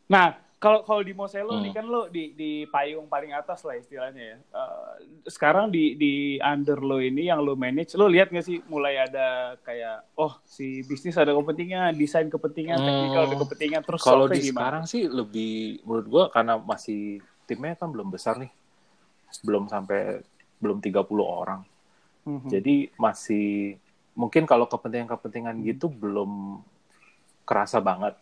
Nah, 0.09 0.33
kalau 0.59 0.83
kalau 0.83 0.99
di 0.99 1.15
Moselo 1.15 1.55
Hmm. 1.55 1.63
nih 1.63 1.71
kan 1.71 1.85
lo 1.87 2.05
di 2.05 2.35
di 2.35 2.51
payung 2.67 3.07
paling 3.07 3.31
atas 3.31 3.63
lah 3.63 3.73
istilahnya 3.73 4.35
ya. 4.35 4.37
Eh, 4.37 4.91
sekarang 5.25 5.71
di 5.71 5.95
di 5.95 6.13
under 6.37 6.77
lo 6.77 6.99
ini 6.99 7.27
yang 7.27 7.39
lo 7.39 7.55
manage, 7.55 7.95
lo 7.95 8.05
lihat 8.05 8.27
nggak 8.27 8.43
sih 8.43 8.59
mulai 8.67 8.99
ada 8.99 9.55
kayak 9.63 10.03
oh 10.13 10.35
si 10.43 10.83
bisnis 10.83 11.15
ada 11.15 11.31
kepentingan, 11.31 11.95
desain 11.95 12.27
kepentingan, 12.27 12.75
Hmm. 12.75 12.85
teknikal 12.85 13.23
ada 13.23 13.35
kepentingan, 13.39 13.81
terus 13.81 14.03
Kalau 14.03 14.27
di 14.27 14.43
gimana? 14.43 14.59
sekarang 14.59 14.83
sih 14.85 15.07
lebih 15.07 15.53
menurut 15.81 16.07
gua 16.07 16.23
karena 16.27 16.59
masih 16.59 17.17
timnya 17.47 17.73
kan 17.73 17.87
belum 17.87 18.11
besar 18.11 18.35
nih. 18.35 18.51
Belum 19.41 19.65
sampai 19.65 20.19
belum 20.59 20.83
30 20.83 21.23
orang. 21.23 21.63
Mhm. 22.27 22.51
Jadi 22.51 22.75
masih 22.93 23.79
mungkin 24.11 24.43
kalau 24.43 24.67
kepentingan-kepentingan 24.67 25.55
gitu 25.63 25.87
belum 25.87 26.59
kerasa 27.41 27.79
banget. 27.79 28.19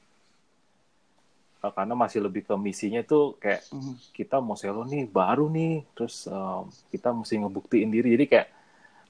Karena 1.74 1.94
masih 1.96 2.20
lebih 2.24 2.46
ke 2.46 2.54
misinya 2.56 3.02
tuh 3.04 3.36
kayak 3.40 3.64
Mhm. 3.74 3.94
kita 4.14 4.38
mau 4.44 4.56
selo 4.58 4.84
nih 4.84 5.08
baru 5.08 5.50
nih, 5.50 5.84
terus 5.96 6.28
eh, 6.28 6.62
kita 6.92 7.12
mesti 7.12 7.36
ngebuktiin 7.40 7.90
diri. 7.90 8.14
Jadi 8.16 8.26
kayak 8.28 8.48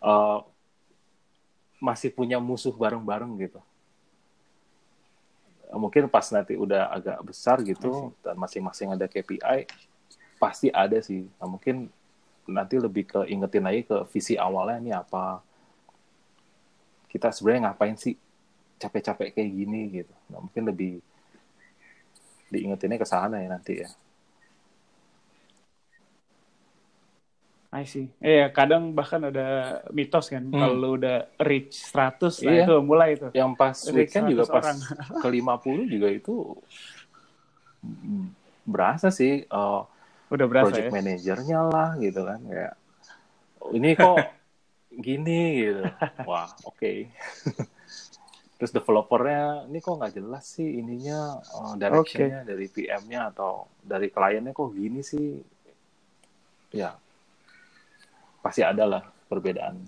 eh, 0.02 0.40
masih 1.78 2.10
punya 2.10 2.42
musuh 2.42 2.74
bareng-bareng 2.74 3.30
gitu. 3.38 3.62
Mungkin 5.68 6.08
pas 6.08 6.26
nanti 6.32 6.56
udah 6.56 6.90
agak 6.90 7.20
besar 7.28 7.60
gitu 7.62 8.16
dan 8.24 8.40
masing-masing 8.40 8.96
ada 8.96 9.06
KPI, 9.06 9.68
pasti 10.40 10.72
ada 10.72 10.98
sih. 11.04 11.28
Nah, 11.38 11.46
mungkin 11.46 11.92
nanti 12.48 12.80
lebih 12.80 13.04
ke 13.04 13.20
ingetin 13.28 13.68
lagi 13.68 13.84
ke 13.84 14.08
visi 14.08 14.40
awalnya 14.40 14.80
ini 14.80 14.92
apa. 14.96 15.44
Kita 17.12 17.30
sebenarnya 17.36 17.72
ngapain 17.72 18.00
sih 18.00 18.16
capek-capek 18.80 19.36
kayak 19.36 19.52
gini 19.52 19.82
gitu. 20.02 20.14
Nah, 20.32 20.40
mungkin 20.40 20.64
lebih 20.72 21.04
diingetinnya 22.54 22.98
ke 23.02 23.08
sana 23.08 23.44
ya 23.44 23.48
nanti 23.52 23.74
ya. 23.84 23.90
I 27.68 27.84
see. 27.84 28.08
Iya, 28.24 28.48
kadang 28.56 28.96
bahkan 28.96 29.28
ada 29.28 29.80
mitos 29.92 30.32
kan 30.32 30.40
Hmm. 30.50 30.56
kalau 30.56 30.96
udah 30.96 31.28
reach 31.44 31.76
100 31.92 32.40
nah 32.42 32.56
Iya. 32.56 32.64
itu 32.64 32.76
mulai 32.80 33.10
itu. 33.20 33.28
Yang 33.36 33.52
pas 33.60 33.76
Reach 33.84 33.94
weekend 34.16 34.26
juga 34.32 34.44
100 34.48 34.56
pas 34.56 34.68
orang. 34.72 34.78
ke 35.22 35.28
50 35.28 35.84
juga 35.86 36.08
itu 36.10 36.36
berasa 38.68 39.12
sih 39.12 39.44
eh, 39.44 39.82
Udah 40.32 40.48
berasa 40.48 40.76
project 40.76 40.88
ya. 40.88 40.96
manajernya 40.96 41.60
lah 41.68 41.90
gitu 42.00 42.22
kan 42.24 42.40
kayak 42.48 42.74
"Oh, 43.60 43.72
ini 43.76 43.90
kok 44.00 44.18
gini 45.06 45.40
gitu. 45.68 45.84
Wah, 46.24 46.48
oke. 46.64 46.92
Terus 48.58 48.74
developernya 48.74 49.70
ini 49.70 49.78
kok 49.78 50.02
nggak 50.02 50.14
jelas 50.18 50.46
sih 50.50 50.82
ininya 50.82 51.38
eh, 51.38 51.74
directionnya 51.78 52.42
dari 52.42 52.66
PM-nya 52.68 53.30
atau 53.30 53.70
dari 53.80 54.10
kliennya 54.10 54.50
kok 54.52 54.74
gini 54.74 55.06
sih. 55.06 55.38
Ya, 56.74 56.98
pasti 58.42 58.66
ada 58.66 58.84
lah 58.84 59.04
perbedaan. 59.30 59.86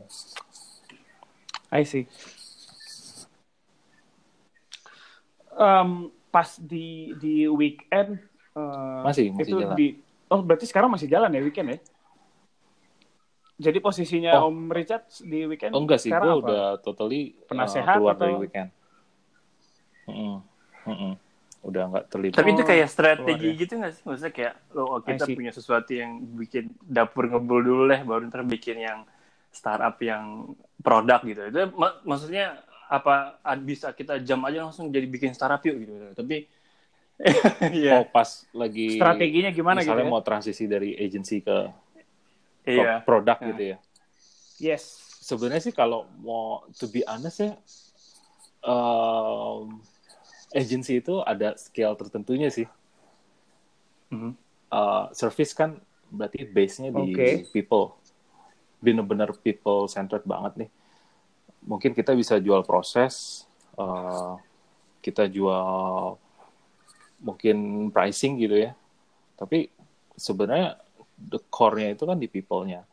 I 1.73 1.81
see. 1.83 2.05
Em, 5.59 6.07
pas 6.29 6.55
di 6.61 7.17
di 7.19 7.49
weekend 7.49 8.21
eh, 8.53 9.01
Masih- 9.03 9.33
masih 9.33 9.43
itu 9.49 9.57
jalan. 9.59 9.75
di 9.75 9.87
oh 10.29 10.39
berarti 10.45 10.65
sekarang 10.69 10.93
masih 10.93 11.09
jalan 11.09 11.33
ya 11.33 11.41
weekend 11.41 11.67
ya? 11.73 11.77
Jadi 13.59 13.77
posisinya 13.77 14.39
Oh. 14.39 14.47
Om 14.47 14.71
Richard 14.71 15.03
di 15.19 15.43
weekend 15.43 15.75
Oh 15.75 15.83
enggak 15.83 15.99
sih, 15.99 16.09
gue 16.09 16.33
udah 16.39 16.79
totally 16.79 17.35
uh, 17.35 17.43
Penasehat 17.45 17.95
keluar 17.99 18.15
atau- 18.15 18.23
dari 18.23 18.35
weekend. 18.39 18.69
Mm-mm. 20.07 20.35
Mm-mm. 20.85 21.13
Udah 21.59 21.83
nggak 21.85 22.05
terlibat. 22.07 22.39
Tapi 22.39 22.49
itu 22.49 22.63
Oh, 22.63 22.67
kayak 22.67 22.87
strategi 22.87 23.35
keluar 23.43 23.51
ya. 23.51 23.61
gitu 23.61 23.73
nggak 23.75 23.91
sih? 23.91 24.01
Maksudnya 24.01 24.31
kayak 24.31 24.53
lo 24.71 24.83
oh, 24.87 24.99
kita 25.03 25.23
punya 25.29 25.51
sesuatu 25.51 25.91
yang 25.91 26.11
bikin 26.33 26.71
dapur 26.79 27.27
ngebul 27.27 27.59
dulu 27.59 27.83
deh, 27.85 28.01
baru 28.01 28.23
ntar 28.25 28.41
bikin 28.41 28.79
yang 28.79 29.03
startup 29.51 29.99
yang 29.99 30.55
produk 30.79 31.19
gitu. 31.21 31.41
Itu 31.45 31.75
mak- 31.75 31.99
maksudnya 32.01 32.63
apa 32.87 33.37
bisa 33.59 33.91
kita 33.91 34.17
jam 34.19 34.39
aja 34.41 34.63
langsung 34.63 34.87
jadi 34.87 35.03
bikin 35.03 35.35
startup 35.35 35.59
yuk 35.61 35.75
gitu. 35.77 35.93
Tapi 36.15 36.47
Oh 37.59 37.75
iya, 37.75 38.07
pas 38.07 38.47
lagi 38.55 38.95
Strateginya 38.95 39.51
gimana 39.51 39.83
gitu 39.83 39.91
misalnya 39.91 40.07
ya? 40.07 40.13
mau 40.15 40.23
transisi 40.23 40.63
dari 40.63 40.95
agency 40.95 41.43
ke, 41.43 41.57
ke 41.67 41.88
iya. 42.67 42.99
produk 43.03 43.37
Ya. 43.39 43.47
gitu 43.53 43.63
ya. 43.63 43.77
Yes. 44.59 44.83
Sebenarnya 45.23 45.69
sih 45.69 45.75
kalau 45.75 46.09
mau 46.19 46.65
to 46.75 46.89
be 46.89 47.05
honest 47.05 47.39
ya, 47.43 47.53
um, 48.65 49.77
agency 50.51 50.99
itu 50.99 51.21
ada 51.21 51.53
scale 51.55 51.95
tertentunya 51.95 52.49
sih. 52.49 52.67
Mhm. 54.09 54.33
uh, 54.73 55.05
service 55.13 55.53
kan 55.53 55.77
berarti 56.09 56.41
base-nya 56.49 56.89
di 56.89 57.13
Oke. 57.13 57.29
people. 57.53 57.93
Bener-bener 58.81 59.29
people 59.37 59.85
centered 59.85 60.25
banget 60.25 60.65
nih. 60.65 60.69
Mungkin 61.61 61.93
kita 61.93 62.17
bisa 62.17 62.41
jual 62.41 62.65
proses, 62.65 63.45
uh, 63.77 64.37
kita 65.05 65.29
jual 65.29 66.17
mungkin 67.21 67.89
pricing 67.93 68.41
gitu 68.41 68.57
ya. 68.57 68.73
Tapi 69.37 69.69
sebenarnya 70.17 70.81
the 71.27 71.39
core-nya 71.51 71.91
itu 71.91 72.03
kan 72.07 72.15
di 72.15 72.31
people-nya. 72.31 72.87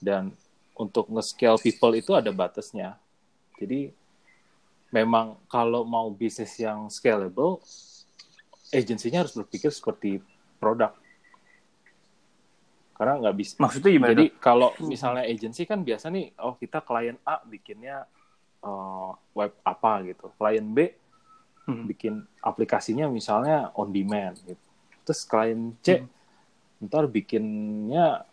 Dan 0.00 0.34
untuk 0.74 1.06
nge-scale 1.12 1.60
people 1.62 1.92
itu 1.94 2.16
ada 2.16 2.32
batasnya. 2.34 2.98
Jadi 3.60 3.92
memang 4.90 5.38
kalau 5.46 5.86
mau 5.86 6.10
bisnis 6.10 6.56
yang 6.58 6.90
scalable, 6.90 7.62
agensinya 8.74 9.22
harus 9.22 9.36
berpikir 9.36 9.70
seperti 9.70 10.18
produk. 10.58 10.96
Karena 12.96 13.16
nggak 13.22 13.36
bisa. 13.36 13.54
Maksudnya 13.60 13.90
gimana? 13.94 14.10
Jadi 14.12 14.26
kalau 14.40 14.74
misalnya 14.82 15.24
agensi 15.24 15.64
kan 15.64 15.80
biasa 15.80 16.10
nih, 16.12 16.34
oh 16.42 16.56
kita 16.58 16.84
klien 16.84 17.16
A 17.24 17.40
bikinnya 17.44 18.04
uh, 18.64 19.14
web 19.32 19.52
apa 19.64 20.04
gitu, 20.04 20.28
klien 20.36 20.64
B 20.64 21.00
Mhm. 21.70 21.84
bikin 21.86 22.14
aplikasinya 22.42 23.06
misalnya 23.06 23.70
on 23.78 23.94
demand 23.94 24.34
gitu. 24.42 24.64
Terus 25.06 25.22
klien 25.22 25.76
C 25.84 26.02
ntar 26.80 27.04
bikinnya 27.06 28.24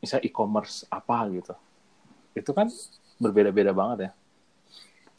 misalnya 0.00 0.24
e-commerce 0.28 0.84
apa 0.88 1.28
gitu. 1.32 1.54
Itu 2.36 2.52
kan 2.52 2.68
berbeda-beda 3.20 3.72
banget 3.72 3.98
ya. 4.08 4.12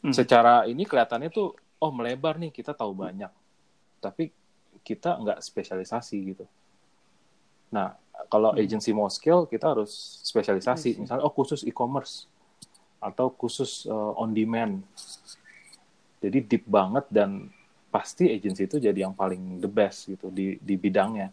Hmm. 0.02 0.10
secara 0.10 0.66
ini 0.66 0.82
kelihatannya 0.82 1.30
tuh 1.30 1.54
oh 1.78 1.92
melebar 1.94 2.34
nih 2.34 2.50
kita 2.50 2.74
tahu 2.74 2.90
banyak 2.90 3.30
tapi 4.02 4.34
kita 4.82 5.14
nggak 5.14 5.38
spesialisasi 5.38 6.16
gitu 6.34 6.44
nah 7.70 7.94
kalau 8.26 8.50
Hmm. 8.50 8.58
agency 8.58 8.90
mau 8.90 9.06
scale 9.06 9.46
kita 9.46 9.78
harus 9.78 9.94
spesialisasi 10.26 10.98
see. 10.98 10.98
misalnya 10.98 11.22
oh 11.22 11.30
khusus 11.30 11.62
e-commerce 11.62 12.26
atau 12.98 13.30
khusus 13.30 13.86
uh, 13.86 14.18
on 14.18 14.34
demand 14.34 14.82
jadi 16.18 16.50
deep 16.50 16.66
banget 16.66 17.06
dan 17.06 17.46
pasti 17.94 18.26
agency 18.26 18.66
itu 18.66 18.82
jadi 18.82 19.06
yang 19.06 19.14
paling 19.14 19.62
the 19.62 19.70
best 19.70 20.10
gitu 20.10 20.34
di 20.34 20.58
di 20.58 20.74
bidangnya 20.74 21.30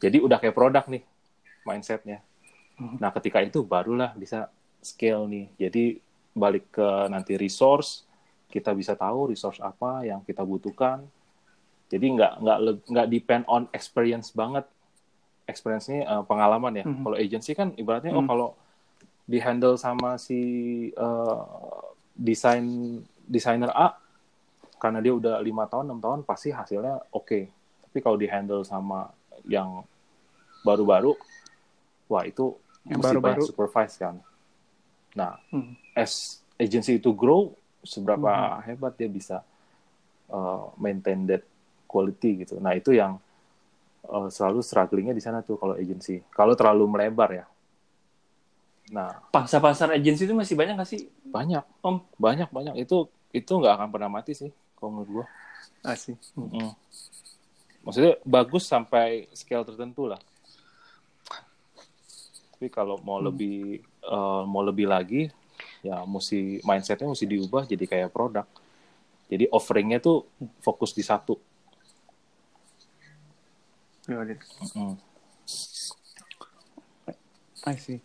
jadi 0.00 0.18
udah 0.18 0.36
kayak 0.36 0.56
produk 0.56 0.84
nih 0.86 1.04
mindsetnya 1.62 2.24
Hmm. 2.74 2.96
nah 2.96 3.12
ketika 3.12 3.44
itu 3.44 3.60
barulah 3.60 4.16
bisa 4.16 4.48
scale 4.80 5.28
nih 5.28 5.46
jadi 5.60 5.84
balik 6.32 6.72
ke 6.72 6.88
nanti 7.06 7.36
resource 7.36 8.08
kita 8.48 8.72
bisa 8.72 8.96
tahu 8.96 9.28
resource 9.28 9.60
apa 9.60 10.00
yang 10.02 10.24
kita 10.24 10.40
butuhkan 10.40 11.04
jadi 11.86 12.06
nggak 12.08 12.32
nggak 12.40 12.58
nggak 12.88 13.06
depend 13.06 13.44
on 13.46 13.68
experience 13.70 14.32
banget 14.32 14.64
experience 15.44 15.92
ini 15.92 16.00
uh, 16.02 16.24
pengalaman 16.24 16.72
ya 16.72 16.84
Mhm. 16.88 17.04
kalau 17.04 17.16
agency 17.16 17.52
kan 17.52 17.76
ibaratnya 17.76 18.16
oh 18.16 18.24
Mhm. 18.24 18.30
kalau 18.32 18.48
di 19.28 19.36
handle 19.36 19.76
sama 19.76 20.16
si 20.16 20.40
uh, 20.96 21.84
desain 22.16 22.64
desainer 23.22 23.68
A 23.70 23.92
karena 24.80 24.98
dia 24.98 25.12
udah 25.12 25.36
lima 25.38 25.68
tahun 25.68 25.84
enam 25.84 26.00
tahun 26.00 26.20
pasti 26.24 26.48
hasilnya 26.48 27.12
oke 27.12 27.40
tapi 27.84 27.98
kalau 28.00 28.16
di 28.16 28.24
handle 28.24 28.64
sama 28.64 29.12
yang 29.46 29.84
baru-baru 30.60 31.16
wah 32.06 32.24
itu 32.24 32.56
Yang 32.84 32.98
mesti 32.98 33.04
baru-baru. 33.06 33.40
banyak 33.40 33.48
supervise 33.48 33.96
kan 33.96 34.14
nah 35.12 35.36
Hmm. 35.50 35.74
as 35.92 36.38
agency 36.56 36.96
itu 36.96 37.10
grow 37.12 37.50
seberapa 37.80 38.28
Mhm. 38.28 38.62
hebat 38.66 38.92
dia 38.94 39.08
bisa 39.08 39.36
uh, 40.28 40.68
maintain 40.76 41.24
that 41.24 41.42
quality 41.88 42.44
gitu 42.44 42.60
nah 42.60 42.70
itu 42.72 42.92
yang 42.92 43.16
uh, 44.06 44.28
selalu 44.28 44.60
strugglingnya 44.60 45.16
di 45.16 45.22
sana 45.24 45.40
tuh 45.40 45.56
kalau 45.56 45.74
agency 45.74 46.20
kalau 46.30 46.54
terlalu 46.54 46.84
melebar 46.86 47.30
ya 47.34 47.46
nah 48.90 49.22
Pasar-pasar 49.30 49.94
agensi 49.94 50.26
itu 50.26 50.34
masih 50.34 50.58
banyak 50.58 50.74
nggak 50.74 50.90
sih? 50.90 51.06
banyak 51.22 51.62
Om. 51.80 52.02
banyak 52.18 52.48
banyak 52.50 52.74
itu 52.82 53.06
itu 53.30 53.52
nggak 53.54 53.78
akan 53.78 53.88
pernah 53.94 54.10
mati 54.10 54.34
sih 54.34 54.50
kalau 54.74 54.90
menurut 54.98 55.22
gua 55.22 55.26
Asih. 55.80 56.12
Mm-mm. 56.36 56.76
Maksudnya 57.84 58.16
bagus 58.24 58.64
sampai 58.68 59.28
scale 59.32 59.64
tertentu 59.64 60.04
lah 60.08 60.20
tapi 62.56 62.68
kalau 62.68 63.00
mau 63.00 63.20
Hmm. 63.20 63.24
lebih 63.24 63.80
uh, 64.04 64.44
mau 64.44 64.60
lebih 64.60 64.86
lagi 64.88 65.32
ya 65.80 66.04
mesti 66.04 66.60
mindsetnya 66.64 67.08
mesti 67.08 67.26
diubah 67.28 67.64
jadi 67.64 67.84
kayak 67.88 68.12
produk 68.12 68.44
jadi 69.32 69.48
offeringnya 69.52 69.98
tuh 70.02 70.28
fokus 70.60 70.92
di 70.92 71.04
satu 71.04 71.36
Mm-mm. 74.60 74.98
I 77.66 77.76
see. 77.76 78.00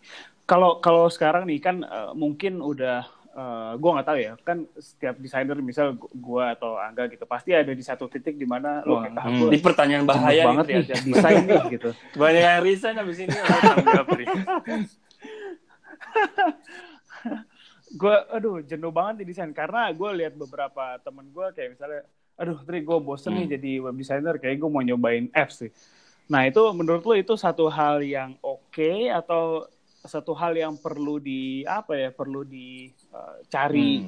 Kalau 0.46 0.78
kalau 0.84 1.08
sekarang 1.10 1.48
nih 1.48 1.58
kan 1.58 1.76
eh, 1.82 2.12
mungkin 2.14 2.60
udah 2.62 3.08
eh, 3.36 3.72
gua 3.76 3.90
nggak 3.92 4.06
tahu 4.06 4.18
ya 4.18 4.32
kan 4.40 4.58
setiap 4.74 5.14
desainer 5.16 5.56
misal 5.58 5.92
gu- 5.92 6.08
gua 6.10 6.50
atau 6.50 6.74
Angga 6.74 7.04
gitu 7.06 7.22
pasti 7.24 7.52
ada 7.52 7.68
di 7.70 7.80
satu 7.80 8.06
titik 8.06 8.34
di 8.34 8.44
mana 8.44 8.80
lo 8.80 8.98
kayak 8.98 9.12
ah, 9.14 9.24
hmm. 9.24 9.52
Ini 9.52 9.58
pertanyaan 9.60 10.04
bahaya 10.04 10.42
banget 10.46 10.64
nih, 10.64 10.74
nih 10.74 10.84
Triad. 10.88 11.04
desain 11.06 11.42
nih 11.44 11.60
gitu. 11.70 11.90
Banyak 12.14 12.42
yang 12.42 12.62
resign 12.62 12.96
abis 12.96 13.18
ini 13.20 13.36
gue 17.88 18.16
aduh 18.28 18.60
jenuh 18.60 18.90
banget 18.90 19.22
di 19.22 19.30
desain 19.30 19.52
karena 19.52 19.88
gue 19.88 20.10
lihat 20.14 20.34
beberapa 20.34 20.98
temen 21.00 21.26
gue 21.26 21.46
kayak 21.52 21.70
misalnya 21.72 22.02
aduh 22.34 22.58
Tri 22.60 22.82
gue 22.82 22.98
bosen 22.98 23.32
nih 23.32 23.42
Hmm. 23.42 23.52
jadi 23.52 23.70
web 23.80 23.96
designer 23.96 24.34
kayak 24.36 24.56
gue 24.58 24.68
mau 24.68 24.82
nyobain 24.82 25.30
apps 25.30 25.62
sih 25.62 25.70
nah 26.26 26.42
itu 26.42 26.58
menurut 26.72 27.00
lo 27.00 27.14
itu 27.14 27.32
satu 27.34 27.68
hal 27.68 28.02
yang 28.02 28.34
oke 28.40 28.90
atau 29.08 29.64
satu 30.06 30.32
hal 30.32 30.54
yang 30.54 30.74
perlu 30.74 31.18
di 31.18 31.62
apa 31.62 31.94
ya 31.94 32.10
perlu 32.10 32.42
dicari 32.42 34.02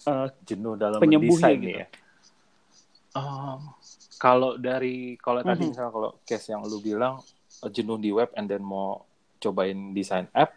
Hmm. 0.00 0.28
jenuh 0.42 0.74
dalam 0.76 0.96
penyembuhnya 0.96 1.52
gitu. 1.56 1.80
ya 1.80 1.88
Um, 3.10 3.74
kalau 4.22 4.54
dari 4.54 5.18
kalau 5.18 5.42
tadi 5.42 5.66
Mhm. 5.66 5.70
misalnya 5.74 5.90
kalau 5.90 6.10
case 6.22 6.46
yang 6.48 6.62
lu 6.62 6.78
bilang 6.78 7.18
uh, 7.58 7.66
jenuh 7.66 7.98
di 7.98 8.14
web 8.14 8.30
and 8.38 8.46
then 8.46 8.62
mau 8.62 9.02
cobain 9.36 9.90
desain 9.90 10.30
app 10.30 10.54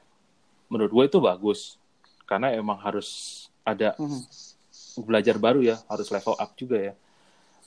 menurut 0.70 0.94
gue 0.94 1.04
itu 1.10 1.18
bagus 1.18 1.82
karena 2.30 2.54
emang 2.54 2.78
harus 2.78 3.10
ada 3.66 3.98
Mhm. 3.98 4.22
belajar 5.02 5.42
baru 5.42 5.66
ya 5.66 5.82
harus 5.90 6.14
level 6.14 6.38
up 6.38 6.54
juga 6.54 6.78
ya 6.78 6.94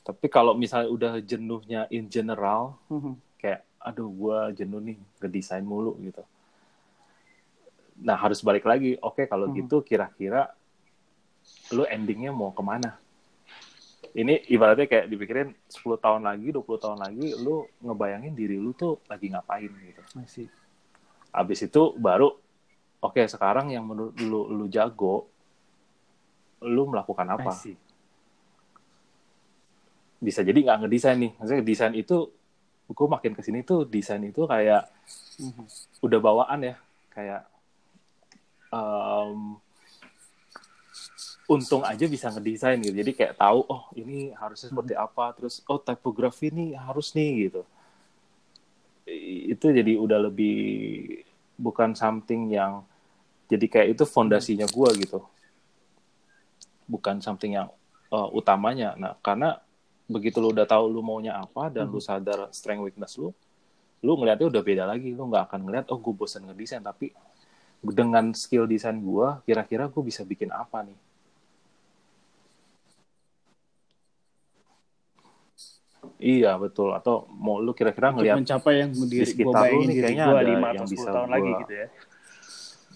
tapi 0.06 0.30
kalau 0.30 0.54
misalnya 0.54 0.86
udah 0.86 1.12
jenuhnya 1.18 1.90
in 1.90 2.06
general 2.06 2.78
Mhm. 2.86 3.18
kayak 3.36 3.66
aduh 3.82 4.06
gua 4.06 4.54
jenuh 4.54 4.78
nih 4.78 4.98
ngedesain 5.18 5.66
mulu 5.66 5.98
gitu 5.98 6.22
nah 7.96 8.16
harus 8.16 8.44
balik 8.44 8.64
lagi 8.64 8.96
oke 9.00 9.24
kalau 9.26 9.48
Mhm. 9.48 9.56
gitu 9.64 9.76
kira-kira 9.80 10.52
lu 11.72 11.84
endingnya 11.86 12.30
mau 12.30 12.52
ke 12.52 12.60
mana 12.60 12.98
ini 14.12 14.40
ibaratnya 14.48 14.88
kayak 14.88 15.06
dipikirin 15.08 15.52
10 15.68 15.96
tahun 15.96 16.24
lagi 16.24 16.48
20 16.48 16.80
tahun 16.80 16.98
lagi 17.00 17.36
lu 17.36 17.68
ngebayangin 17.80 18.32
diri 18.32 18.56
lu 18.56 18.72
tuh 18.72 19.00
lagi 19.08 19.28
ngapain 19.28 19.68
gitu 19.68 20.02
see. 20.24 20.48
Abis 21.36 21.68
itu 21.68 21.92
baru, 22.00 22.32
oke 23.04 23.20
sekarang 23.28 23.68
yang 23.68 23.84
menurut 23.84 24.16
lu, 24.16 24.48
lu 24.48 24.72
jago, 24.72 25.28
lu 26.64 26.88
melakukan 26.88 27.28
apa? 27.28 27.52
Bisa 30.16 30.40
jadi 30.40 30.56
nggak 30.56 30.88
ngedesain 30.88 31.20
nih. 31.20 31.32
Maksudnya 31.36 31.60
desain 31.60 31.92
itu, 31.92 32.32
gue 32.88 33.08
makin 33.10 33.36
ke 33.36 33.44
sini 33.44 33.60
tuh 33.60 33.84
desain 33.84 34.22
itu 34.24 34.48
kayak 34.48 34.88
Mhm. 35.36 35.64
udah 36.08 36.18
bawaan 36.24 36.64
ya. 36.64 36.74
Kayak 37.12 37.44
em, 38.76 39.56
untung 41.46 41.82
aja 41.86 42.04
bisa 42.10 42.28
ngedesain 42.28 42.76
gitu. 42.82 42.92
Jadi 42.92 43.10
kayak 43.14 43.38
tahu, 43.38 43.62
oh 43.64 43.86
ini 43.94 44.34
harusnya 44.34 44.68
seperti 44.74 44.94
apa. 44.98 45.32
Terus, 45.38 45.62
oh 45.70 45.78
tipografi 45.78 46.50
nih 46.50 46.74
harus 46.76 47.14
nih 47.14 47.48
gitu. 47.48 47.62
Itu 49.54 49.70
jadi 49.70 49.94
udah 49.94 50.18
lebih 50.28 50.58
bukan 51.56 51.94
something 51.96 52.52
yang 52.52 52.82
jadi 53.46 53.66
kayak 53.70 53.88
itu 53.94 54.04
fondasinya 54.04 54.66
gua 54.66 54.90
gitu. 54.98 55.22
Bukan 56.90 57.22
something 57.22 57.54
yang 57.54 57.70
uh, 58.10 58.28
utamanya. 58.34 58.98
Nah, 58.98 59.14
karena 59.22 59.62
begitu 60.10 60.42
lu 60.42 60.50
udah 60.50 60.66
tahu 60.66 60.90
lu 60.90 61.02
maunya 61.02 61.38
apa 61.38 61.70
dan 61.70 61.86
lu 61.90 62.02
sadar 62.02 62.50
strength 62.50 62.82
weakness 62.90 63.14
lu, 63.18 63.30
lu 64.02 64.12
ngeliatnya 64.18 64.50
udah 64.50 64.62
beda 64.66 64.84
lagi. 64.86 65.14
Lu 65.14 65.30
nggak 65.30 65.46
akan 65.46 65.60
ngeliat, 65.66 65.86
oh 65.94 65.98
gue 66.02 66.14
bosan 66.14 66.42
ngedesain, 66.50 66.82
tapi 66.82 67.14
dengan 67.82 68.32
skill 68.32 68.64
desain 68.66 68.96
gua, 68.98 69.40
kira-kira 69.46 69.86
gue 69.86 70.02
bisa 70.02 70.22
bikin 70.22 70.50
apa 70.50 70.82
nih? 70.84 70.98
Iya 76.16 76.56
betul. 76.56 76.96
Atau 76.96 77.28
mau 77.28 77.60
lu 77.60 77.76
kira-kira 77.76 78.08
Untuk 78.10 78.24
ngeliat 78.24 78.36
mencapai 78.40 78.74
yang 78.80 78.90
gue 78.94 79.24
sekitar 79.26 79.62
lu 79.68 79.80
nih 79.84 79.96
kayaknya 80.00 80.24
gue 80.26 80.36
ada 80.38 80.46
5 80.48 80.68
yang 80.72 80.86
atau 80.86 80.86
10 80.86 80.94
bisa 80.96 81.08
tahun 81.12 81.28
gua- 81.28 81.34
lagi 81.36 81.50
gitu 81.62 81.74
ya. 81.74 81.86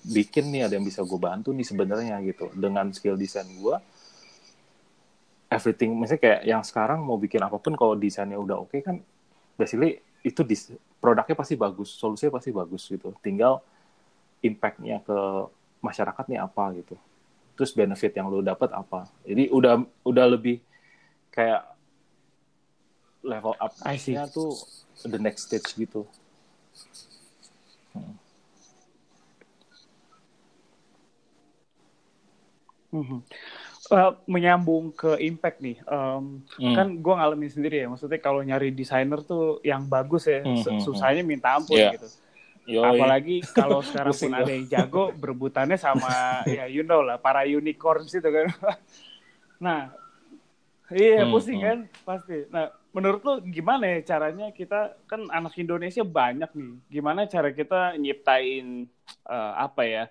bikin 0.00 0.44
nih 0.48 0.62
ada 0.64 0.74
yang 0.80 0.86
bisa 0.88 1.00
gue 1.04 1.20
bantu 1.20 1.48
nih 1.52 1.66
sebenarnya 1.68 2.16
gitu 2.24 2.48
dengan 2.56 2.88
skill 2.88 3.20
desain 3.20 3.44
gue 3.44 3.76
everything 5.52 5.92
misalnya 5.92 6.22
kayak 6.24 6.40
yang 6.48 6.62
sekarang 6.64 7.04
mau 7.04 7.20
bikin 7.20 7.36
apa 7.44 7.60
pun 7.60 7.76
kalau 7.76 7.92
desainnya 7.92 8.40
udah 8.40 8.64
oke 8.64 8.80
kan 8.80 8.96
basically 9.60 10.00
itu 10.24 10.40
dis, 10.40 10.72
produknya 11.04 11.36
pasti 11.36 11.52
bagus 11.52 11.92
solusinya 11.92 12.40
pasti 12.40 12.48
bagus 12.48 12.88
gitu 12.88 13.12
tinggal 13.20 13.60
impactnya 14.40 15.04
ke 15.04 15.18
masyarakat 15.80 16.24
nih 16.28 16.40
apa 16.40 16.64
gitu 16.76 16.96
terus 17.56 17.72
benefit 17.72 18.12
yang 18.16 18.28
lo 18.28 18.40
dapat 18.40 18.72
apa 18.72 19.08
jadi 19.24 19.52
udah 19.52 19.74
udah 20.00 20.26
lebih 20.28 20.60
kayak 21.28 21.64
level 23.20 23.52
up 23.56 23.72
nya 23.84 24.24
tuh 24.26 24.56
the 25.04 25.20
next 25.20 25.48
stage 25.48 25.76
gitu 25.76 26.08
Mhm. 32.90 33.22
Eh, 33.90 34.12
menyambung 34.26 34.94
ke 34.94 35.18
impact 35.18 35.58
nih, 35.58 35.78
em, 35.82 36.42
Hmm. 36.58 36.74
kan 36.74 36.86
gue 36.94 37.14
ngalamin 37.14 37.50
sendiri 37.50 37.82
ya. 37.82 37.86
Maksudnya 37.90 38.18
kalau 38.18 38.42
nyari 38.42 38.70
desainer 38.70 39.18
tuh 39.22 39.58
yang 39.62 39.82
bagus 39.86 40.26
ya, 40.26 40.42
Hmm, 40.42 40.58
su- 40.58 40.70
hmm, 40.70 40.78
hmm. 40.78 40.84
susahnya 40.84 41.22
minta 41.22 41.54
ampun 41.54 41.74
Iya. 41.74 41.98
gitu. 41.98 42.08
Yoi. 42.68 42.84
Apalagi 42.84 43.36
kalau 43.52 43.80
sekarang 43.86 44.12
pun 44.12 44.32
ada 44.36 44.50
yang 44.52 44.66
jago, 44.68 45.04
berebutannya 45.16 45.78
sama 45.80 46.40
ya 46.56 46.68
you 46.68 46.84
know 46.84 47.00
lah 47.00 47.16
para 47.16 47.48
unicorns 47.48 48.12
itu 48.12 48.28
kan. 48.28 48.46
nah, 49.64 49.92
iya 50.92 51.24
Hmm, 51.24 51.32
pusing 51.32 51.60
hmm. 51.60 51.66
kan 51.66 51.78
pasti. 52.04 52.44
Nah, 52.52 52.72
menurut 52.92 53.20
lu 53.22 53.34
gimana 53.48 53.86
ya 53.86 53.98
caranya 54.16 54.52
kita 54.52 54.98
kan 55.08 55.24
anak 55.32 55.56
Indonesia 55.56 56.04
banyak 56.04 56.50
nih. 56.52 56.72
Gimana 56.88 57.24
cara 57.30 57.54
kita 57.54 57.96
nyiptain 57.96 58.84
eh, 59.28 59.52
apa 59.56 59.82
ya? 59.86 60.04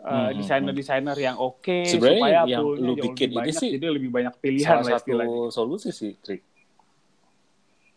uh, 0.00 0.08
Hmm, 0.08 0.26
hmm, 0.32 0.36
desainer-desainer 0.40 1.16
yang 1.20 1.36
oke 1.36 1.84
Sebenarnya 1.84 2.20
supaya 2.20 2.40
yang 2.48 2.64
lu 2.64 2.92
bikin 2.96 3.28
lebih 3.30 3.36
ini 3.36 3.36
banyak, 3.36 3.60
sih 3.60 3.68
jadi 3.76 3.86
lebih 3.92 4.10
banyak 4.10 4.34
pilihan 4.40 4.80
salah 4.80 4.96
lah 4.96 5.00
satu 5.00 5.28
solusi 5.52 5.90
sih 5.92 6.12
trik 6.20 6.42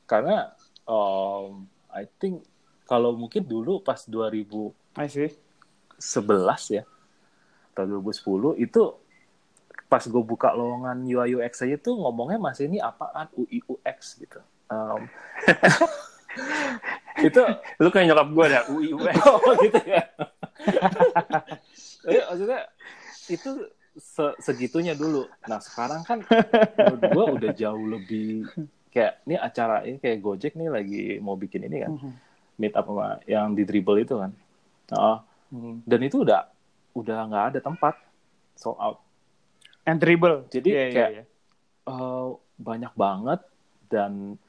karena 0.04 0.52
um, 0.84 1.64
I 1.90 2.06
think 2.20 2.44
kalau 2.84 3.14
mungkin 3.14 3.42
dulu 3.42 3.80
pas 3.80 4.00
2011 4.02 4.74
I 4.96 5.08
see. 5.08 5.32
ya 6.72 6.84
atau 7.72 7.84
2010 7.98 8.60
itu 8.60 8.82
pas 9.86 10.02
gue 10.02 10.24
buka 10.24 10.52
lowongan 10.52 11.02
UI 11.02 11.36
UX 11.36 11.62
aja 11.62 11.78
tuh 11.78 11.96
ngomongnya 11.96 12.38
masih 12.38 12.68
ini 12.68 12.78
apaan 12.80 13.28
UI 13.34 13.62
UX 13.64 14.18
gitu 14.18 14.42
Um, 14.66 15.06
itu 17.22 17.42
Lu 17.78 17.90
kayak 17.90 18.10
nyokap 18.10 18.28
gue 18.28 18.46
dah, 18.48 18.64
UI 18.68 18.88
UX. 18.92 19.14
oh 19.28 19.54
gitu 19.60 19.80
ya 19.84 20.02
Tapi 22.02 22.18
maksudnya 22.26 22.62
itu 23.28 23.52
se- 23.94 24.38
segitunya 24.40 24.94
dulu 24.94 25.30
nah 25.44 25.60
sekarang 25.60 26.02
kan 26.02 26.26
menurut 26.74 27.02
gue 27.06 27.26
udah 27.38 27.52
jauh 27.54 27.86
lebih 27.88 28.50
kayak 28.90 29.22
ini 29.24 29.36
acara 29.36 29.76
ini 29.84 29.98
kayak 29.98 30.20
Gojek 30.20 30.54
nih 30.54 30.68
lagi 30.68 31.02
mau 31.20 31.36
bikin 31.36 31.64
ini 31.64 31.78
kan 31.80 31.92
Mhm. 31.94 32.12
Meet 32.56 32.74
up 32.74 32.86
sama 32.86 33.20
yang 33.26 33.52
di 33.52 33.64
dribble 33.64 34.00
itu 34.00 34.18
kan 34.18 34.32
Oh, 34.94 35.18
Hmm. 35.50 35.86
dan 35.86 36.00
itu 36.02 36.22
udah 36.22 36.50
udah 36.94 37.18
nggak 37.30 37.46
ada 37.54 37.60
tempat 37.62 37.94
sold 38.54 38.78
out 38.78 38.98
And 39.84 40.00
dribble. 40.00 40.48
Jadi 40.48 40.70
Iya, 40.72 40.80
iya, 40.80 40.94
kayak 40.96 41.12
iya. 41.12 41.24
Eh, 41.84 42.28
banyak 42.56 42.94
banget 42.96 43.44
dan 43.86 44.40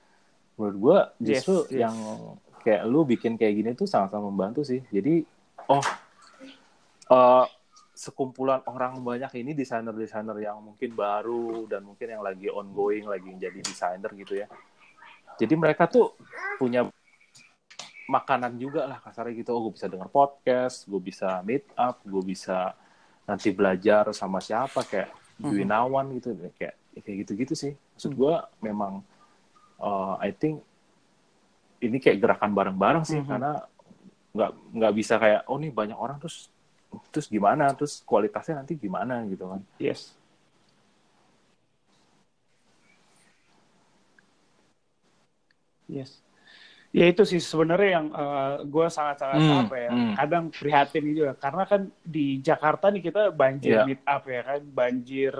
menurut 0.54 0.76
gue 0.78 0.98
justru 1.34 1.66
Yes, 1.66 1.70
yes. 1.74 1.80
yang 1.82 1.96
kayak 2.62 2.82
lu 2.86 3.02
bikin 3.02 3.34
kayak 3.34 3.54
gini 3.58 3.70
tuh 3.74 3.84
sangat-sangat 3.84 4.24
membantu 4.24 4.62
sih 4.62 4.80
jadi 4.88 5.26
oh 5.66 5.82
eh, 7.10 7.46
sekumpulan 7.90 8.62
orang 8.64 9.02
banyak 9.02 9.34
ini 9.36 9.52
desainer-desainer 9.52 10.38
yang 10.38 10.62
mungkin 10.62 10.94
baru 10.94 11.66
dan 11.66 11.82
mungkin 11.82 12.06
yang 12.08 12.22
lagi 12.22 12.46
ongoing 12.48 13.04
lagi 13.04 13.34
jadi 13.34 13.58
desainer 13.58 14.10
gitu 14.14 14.38
ya 14.38 14.46
jadi 15.36 15.54
mereka 15.58 15.90
tuh 15.90 16.14
punya 16.56 16.86
makanan 18.04 18.56
juga 18.56 18.84
lah 18.84 19.00
kasarnya 19.00 19.32
gitu 19.40 19.50
oh 19.52 19.68
gue 19.68 19.74
bisa 19.74 19.88
denger 19.88 20.08
podcast 20.08 20.84
gue 20.84 21.00
bisa 21.00 21.40
meet 21.40 21.64
up 21.74 22.00
gue 22.04 22.22
bisa 22.22 22.76
nanti 23.24 23.48
belajar 23.50 24.12
sama 24.12 24.38
siapa 24.38 24.84
kayak 24.84 25.08
Dwi 25.34 25.64
Nawan 25.64 26.12
gitu 26.14 26.36
kayak 26.54 26.76
kayak 27.00 27.16
gitu-gitu 27.24 27.54
sih 27.56 27.72
maksud 27.96 28.12
gue 28.12 28.34
memang 28.60 29.00
uh, 29.78 30.14
I 30.20 30.30
think 30.30 30.60
ini 31.80 31.96
kayak 31.98 32.20
gerakan 32.20 32.52
bareng-bareng 32.52 33.04
sih 33.04 33.20
Mhm. 33.20 33.28
karena 33.28 33.52
nggak 34.34 34.50
nggak 34.74 34.92
bisa 34.94 35.14
kayak 35.16 35.40
oh 35.46 35.56
nih 35.56 35.70
banyak 35.70 35.94
orang 35.96 36.18
terus 36.18 36.50
terus 37.10 37.26
gimana 37.26 37.70
terus 37.72 38.02
kualitasnya 38.02 38.62
nanti 38.62 38.74
gimana 38.74 39.22
gitu 39.26 39.46
kan 39.48 39.62
Yes. 39.78 40.14
Yes. 45.88 46.23
Ya 46.94 47.04
itu 47.10 47.22
sih 47.26 47.42
sebenarnya 47.42 47.88
yang 47.98 48.06
gue 48.72 48.86
sangat-sangat 48.86 49.42
Hmm, 49.42 49.60
apa 49.60 49.74
ya, 49.74 49.92
hmm. 49.92 50.14
kadang 50.14 50.44
prihatin 50.54 51.04
juga 51.18 51.34
karena 51.34 51.62
kan 51.66 51.82
di 52.14 52.38
Jakarta 52.38 52.84
nih 52.94 53.02
kita 53.10 53.20
banjir 53.34 53.74
Iya. 53.74 53.82
meet 53.82 53.98
up 54.06 54.22
ya 54.30 54.40
kan, 54.48 54.60
banjir 54.78 55.34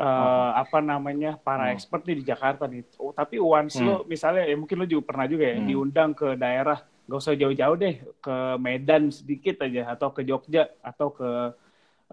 eh, 0.00 0.06
Uh-huh. 0.16 0.44
apa 0.62 0.78
namanya 0.90 1.28
para 1.46 1.64
Hmm. 1.64 1.74
expert 1.74 2.02
nih 2.08 2.16
di 2.20 2.24
Jakarta 2.32 2.64
nih. 2.72 2.82
Oh, 3.02 3.12
tapi 3.14 3.36
once 3.38 3.74
Hmm. 3.74 3.86
lo 3.86 4.02
misalnya 4.14 4.42
ya 4.50 4.56
mungkin 4.60 4.76
lo 4.82 4.86
juga 4.92 5.04
pernah 5.10 5.26
juga 5.32 5.44
ya 5.54 5.56
Hmm. 5.56 5.68
diundang 5.68 6.10
ke 6.20 6.26
daerah, 6.42 6.78
gak 7.08 7.18
usah 7.22 7.34
jauh-jauh 7.40 7.76
deh 7.82 7.94
ke 8.24 8.34
Medan 8.66 9.02
sedikit 9.14 9.54
aja 9.66 9.82
atau 9.94 10.08
ke 10.16 10.22
Jogja 10.28 10.62
atau 10.82 11.08
ke 11.18 11.28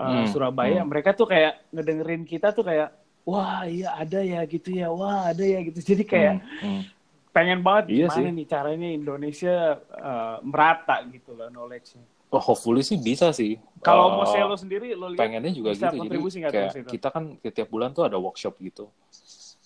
eh, 0.01 0.23
Hmm, 0.23 0.31
Surabaya, 0.31 0.81
hmm. 0.81 0.89
mereka 0.91 1.11
tuh 1.19 1.27
kayak 1.33 1.53
ngedengerin 1.75 2.23
kita 2.31 2.47
tuh 2.57 2.63
kayak 2.69 2.89
wah 3.27 3.61
iya 3.73 3.87
ada 4.01 4.17
ya 4.31 4.39
gitu 4.53 4.69
ya, 4.79 4.85
wah 4.99 5.19
ada 5.31 5.43
ya 5.53 5.57
gitu. 5.67 5.79
Jadi 5.89 6.03
kayak 6.13 6.33
Hmm, 6.33 6.39
hmm. 6.61 6.98
Pengen 7.39 7.59
banget 7.63 7.83
Iya 7.87 8.07
gimana 8.11 8.27
sih. 8.27 8.35
nih 8.35 8.47
caranya 8.51 8.89
Indonesia 8.91 9.55
eh, 9.79 10.37
merata 10.43 10.95
gitu 11.07 11.31
loh 11.39 11.47
knowledge-nya. 11.47 12.03
Oh, 12.29 12.37
hopefully 12.37 12.85
sih 12.85 12.99
bisa 13.01 13.33
sih. 13.33 13.57
Kalau 13.81 14.13
Uh, 14.13 14.21
mau 14.21 14.25
selo 14.29 14.53
sendiri 14.53 14.93
lo 14.93 15.09
lihat 15.09 15.17
pengennya 15.17 15.49
juga 15.49 15.73
bisa 15.73 15.89
gitu. 15.89 16.05
Jadi 16.05 16.45
kayak 16.45 16.85
kita 16.85 17.07
kan 17.09 17.39
setiap 17.41 17.67
bulan 17.73 17.89
tuh 17.89 18.05
ada 18.05 18.21
workshop 18.21 18.53
gitu. 18.61 18.85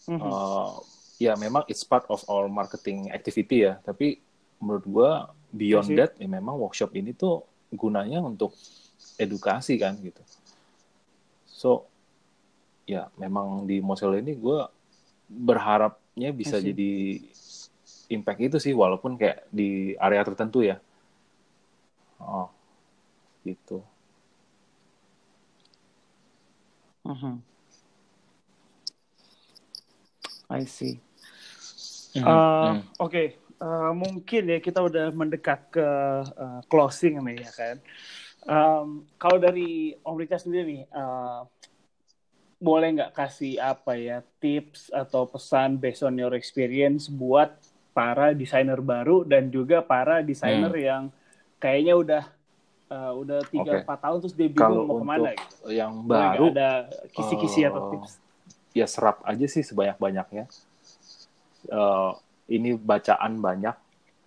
Mhm. 0.07 0.21
Uh, 0.21 0.79
ya 1.19 1.35
memang 1.35 1.67
it's 1.67 1.83
part 1.83 2.07
of 2.07 2.23
our 2.31 2.47
marketing 2.47 3.11
activity 3.11 3.67
ya. 3.67 3.83
Tapi 3.83 4.21
menurut 4.63 4.85
gua 4.87 5.09
beyond 5.51 5.91
Iya 5.91 5.91
sih. 5.91 5.97
that 5.99 6.11
ya 6.23 6.27
memang 6.31 6.55
workshop 6.55 6.95
ini 6.95 7.11
tuh 7.11 7.43
gunanya 7.75 8.23
untuk 8.23 8.55
edukasi 9.19 9.75
kan 9.75 9.99
gitu. 9.99 10.23
So 11.43 11.91
ya 12.87 13.11
memang 13.19 13.67
di 13.67 13.83
Mozilla 13.83 14.23
ini 14.23 14.39
gua 14.39 14.71
berharapnya 15.27 16.31
bisa 16.31 16.63
Iya 16.63 16.71
jadi 16.71 16.91
impact 18.13 18.39
itu 18.41 18.57
sih 18.61 18.73
walaupun 18.73 19.17
kayak 19.19 19.49
di 19.49 19.97
area 19.97 20.23
tertentu 20.23 20.61
ya. 20.63 20.77
Oh, 22.21 22.47
gitu. 23.43 23.83
Mhm. 27.03 27.43
I 30.53 30.63
see. 30.69 31.01
Hmm, 32.13 32.23
Eh, 32.23 32.71
hmm. 32.77 32.79
Oke, 33.01 33.23
Eh, 33.63 33.91
mungkin 33.95 34.43
ya 34.51 34.59
kita 34.59 34.83
udah 34.83 35.07
mendekat 35.15 35.71
ke 35.71 35.87
eh, 36.27 36.61
closing 36.67 37.23
nih 37.23 37.47
ya 37.47 37.51
kan. 37.55 37.75
Em, 38.43 38.87
kalau 39.15 39.39
dari 39.39 39.95
Om 40.03 40.19
Rika 40.19 40.35
sendiri 40.35 40.63
nih, 40.67 40.83
eh, 40.83 41.41
boleh 42.59 42.87
nggak 42.99 43.15
kasih 43.15 43.59
apa 43.59 43.95
ya 43.95 44.19
tips 44.39 44.91
atau 44.91 45.27
pesan 45.27 45.79
based 45.79 46.03
on 46.03 46.15
your 46.19 46.35
experience 46.35 47.07
buat 47.07 47.55
para 47.93 48.33
desainer 48.33 48.77
baru 48.77 49.21
dan 49.23 49.47
juga 49.47 49.79
para 49.79 50.19
desainer 50.19 50.69
Hmm. 50.69 50.83
yang 50.83 51.03
kayaknya 51.57 51.93
udah 51.95 52.23
eh, 52.89 53.13
udah 53.15 53.39
tiga 53.47 53.71
Oke. 53.71 53.81
empat 53.81 53.99
tahun 54.01 54.17
terus 54.19 54.35
dia 54.35 54.49
Kalau 54.51 54.83
bingung 54.83 54.85
mau 54.85 54.97
ke 54.97 55.05
mana 55.07 55.29
gitu. 55.31 55.55
yang 55.71 55.93
baru 56.03 56.45
ada 56.51 56.69
kisi-kisi 57.09 57.61
atau 57.63 57.81
eh, 57.81 57.89
tips? 57.95 58.11
ya 58.71 58.85
serap 58.85 59.21
aja 59.23 59.45
sih 59.45 59.61
sebanyak-banyaknya. 59.61 60.45
Eh, 61.65 62.11
ini 62.49 62.75
bacaan 62.75 63.39
banyak 63.39 63.73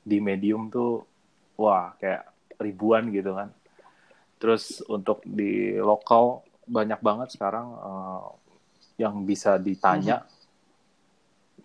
di 0.02 0.18
medium 0.18 0.66
tuh 0.66 1.04
wah 1.54 1.94
kayak 1.96 2.26
ribuan 2.56 3.10
gitu 3.10 3.34
kan. 3.34 3.50
Terus 4.38 4.82
untuk 4.86 5.20
di 5.22 5.74
lokal 5.76 6.40
banyak 6.64 6.98
banget 6.98 7.28
sekarang 7.32 7.66
eh, 7.70 8.24
yang 8.98 9.22
bisa 9.22 9.58
ditanya. 9.58 10.24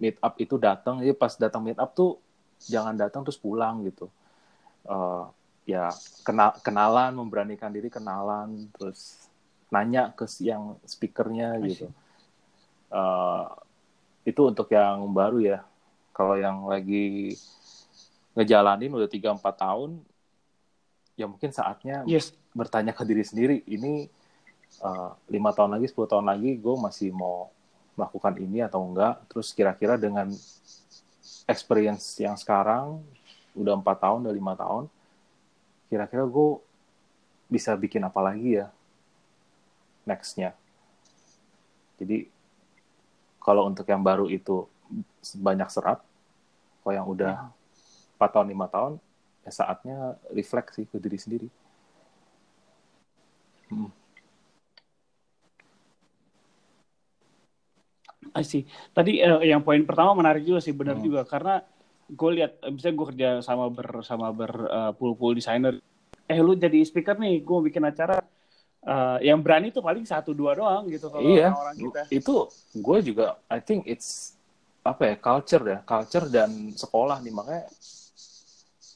Meet 0.02 0.18
up 0.18 0.34
itu 0.42 0.58
datang, 0.58 0.98
jadi 1.06 1.14
pas 1.14 1.38
datang 1.38 1.62
meet 1.62 1.78
up 1.78 1.94
tuh 1.94 2.18
jangan 2.66 2.98
datang 2.98 3.22
terus 3.22 3.38
pulang 3.38 3.86
gitu. 3.86 4.10
Eh, 4.90 5.24
ya 5.70 5.94
kenal 6.26 6.58
kenalan, 6.66 7.14
memberanikan 7.14 7.70
diri 7.70 7.94
kenalan, 7.94 8.66
terus 8.74 9.30
nanya 9.70 10.10
ke 10.10 10.26
yang 10.42 10.74
speakernya 10.90 11.62
gitu. 11.70 11.86
Eh, 12.90 13.46
itu 14.26 14.42
untuk 14.42 14.74
yang 14.74 15.06
baru 15.14 15.38
ya. 15.38 15.60
Kalau 16.12 16.34
yang 16.34 16.66
lagi 16.66 17.38
ngejalanin 18.34 18.92
udah 18.92 19.10
3-4 19.10 19.54
tahun, 19.54 20.02
ya 21.14 21.30
mungkin 21.30 21.54
saatnya 21.54 22.04
Yes. 22.10 22.34
bertanya 22.58 22.92
ke 22.92 23.06
diri 23.06 23.22
sendiri, 23.22 23.62
ini 23.70 24.10
eh, 24.82 25.12
lima 25.30 25.54
tahun 25.54 25.78
lagi, 25.78 25.94
10 25.94 26.10
tahun 26.10 26.26
lagi, 26.26 26.58
gue 26.58 26.76
masih 26.80 27.14
mau 27.14 27.54
melakukan 27.96 28.36
ini 28.40 28.64
atau 28.64 28.84
enggak. 28.84 29.22
Terus 29.28 29.52
kira-kira 29.52 30.00
dengan 30.00 30.32
experience 31.46 32.18
yang 32.22 32.36
sekarang, 32.40 33.04
udah 33.56 33.76
empat 33.76 33.98
tahun, 34.00 34.28
udah 34.28 34.36
lima 34.36 34.54
tahun, 34.56 34.88
kira-kira 35.92 36.24
gue 36.24 36.50
bisa 37.52 37.76
bikin 37.76 38.00
apa 38.08 38.20
lagi 38.24 38.64
ya 38.64 38.72
next-nya. 40.08 40.56
Jadi 42.00 42.26
kalau 43.38 43.68
untuk 43.68 43.86
yang 43.86 44.02
baru 44.02 44.32
itu 44.32 44.66
banyak 45.38 45.68
serap, 45.70 46.02
kalau 46.82 46.94
yang 46.96 47.08
udah 47.08 47.52
4 48.18 48.32
tahun, 48.34 48.48
5 48.54 48.74
tahun, 48.74 48.94
ya 49.46 49.52
saatnya 49.54 49.98
refleksi 50.34 50.86
ke 50.90 50.98
diri 50.98 51.18
sendiri. 51.18 51.48
Hmm. 53.70 54.01
I 58.32 58.44
see. 58.48 58.64
Tadi 58.96 59.20
eh, 59.20 59.52
yang 59.52 59.62
poin 59.66 59.84
pertama 59.84 60.16
menarik 60.16 60.44
juga 60.48 60.60
sih, 60.64 60.72
benar 60.72 60.96
Hmm. 61.00 61.06
juga 61.08 61.22
karena 61.28 61.60
gue 62.12 62.30
lihat, 62.38 62.52
eh, 62.64 62.72
misalnya 62.72 62.96
gue 63.00 63.08
kerja 63.16 63.30
sama 63.44 63.66
bersama 63.72 64.28
berpul-pul 64.32 65.36
desainer, 65.36 65.80
eh 66.32 66.40
lu 66.40 66.56
jadi 66.56 66.80
speaker 66.84 67.16
nih, 67.20 67.44
gue 67.44 67.54
mau 67.56 67.64
bikin 67.64 67.84
acara, 67.84 68.24
eh, 68.84 69.18
yang 69.28 69.40
berani 69.44 69.72
tuh 69.76 69.84
paling 69.84 70.04
satu 70.08 70.32
dua 70.32 70.56
doang 70.56 70.88
gitu 70.88 71.08
kalau 71.12 71.28
iya, 71.28 71.50
orang 71.52 71.76
kita. 71.76 72.02
itu 72.12 72.36
gue 72.76 72.98
juga, 73.04 73.26
I 73.52 73.60
think 73.60 73.88
it's 73.88 74.36
apa 74.82 75.14
ya 75.14 75.16
culture 75.20 75.64
ya, 75.68 75.78
culture 75.86 76.26
dan 76.32 76.74
sekolah 76.74 77.22
nih 77.22 77.34
makanya 77.36 77.66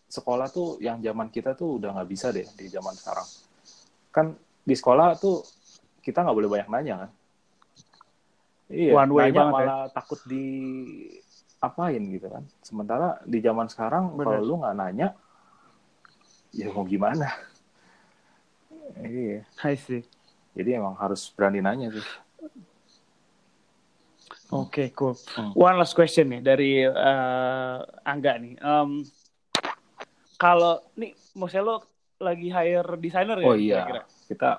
sekolah 0.10 0.48
tuh 0.48 0.80
yang 0.80 1.04
zaman 1.04 1.28
kita 1.28 1.52
tuh 1.60 1.78
udah 1.78 1.92
nggak 1.92 2.10
bisa 2.10 2.32
deh 2.32 2.48
di 2.56 2.66
zaman 2.72 2.96
sekarang. 2.96 3.28
Kan 4.16 4.26
di 4.64 4.74
sekolah 4.74 5.20
tuh 5.20 5.44
kita 6.02 6.24
nggak 6.24 6.38
boleh 6.38 6.50
banyak 6.50 6.70
nanya 6.72 6.96
kan. 7.06 7.10
Iya, 8.66 8.92
One 8.98 9.12
way 9.14 9.30
banget 9.30 9.54
ya. 9.54 9.54
malah 9.62 9.82
takut 9.94 10.20
di 10.26 10.46
apain 11.62 12.02
gitu 12.10 12.28
kan. 12.30 12.44
Sementara 12.66 13.22
di 13.26 13.38
zaman 13.42 13.70
sekarang 13.70 14.18
Bener. 14.18 14.42
kalau 14.42 14.42
lu 14.42 14.54
nggak 14.62 14.76
nanya, 14.78 15.08
ya 16.54 16.68
mau 16.74 16.86
gimana? 16.86 17.30
Iya, 18.96 19.44
I 19.66 19.76
see. 19.78 20.02
jadi 20.56 20.80
emang 20.80 20.96
harus 20.96 21.28
berani 21.36 21.60
nanya 21.60 21.92
sih. 21.92 22.06
Oke, 24.54 24.94
cool. 24.96 25.18
Hmm. 25.36 25.52
One 25.58 25.78
last 25.82 25.98
question 25.98 26.32
nih 26.32 26.42
dari 26.42 26.86
eh, 26.86 27.78
Angga 28.06 28.38
nih. 28.40 28.56
Em, 28.62 29.04
kalau 30.38 30.80
nih 30.96 31.12
Moselo 31.36 31.82
lagi 32.22 32.48
hire 32.48 32.96
desainer 33.02 33.38
ya? 33.42 33.48
Oh 33.48 33.56
iya, 33.58 33.84
kira-kira? 33.84 34.02
kita 34.26 34.50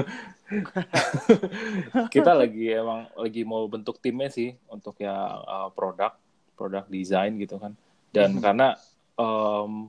kita 2.14 2.32
lagi 2.36 2.72
emang 2.72 3.08
lagi 3.16 3.42
mau 3.42 3.64
bentuk 3.66 3.98
timnya 3.98 4.28
sih 4.28 4.52
untuk 4.68 4.98
ya 5.00 5.12
uh, 5.40 5.68
produk, 5.72 6.12
produk 6.54 6.84
desain 6.88 7.32
gitu 7.40 7.56
kan. 7.56 7.72
Dan 8.12 8.36
Mhm. 8.36 8.42
karena 8.44 8.68
um, 9.16 9.88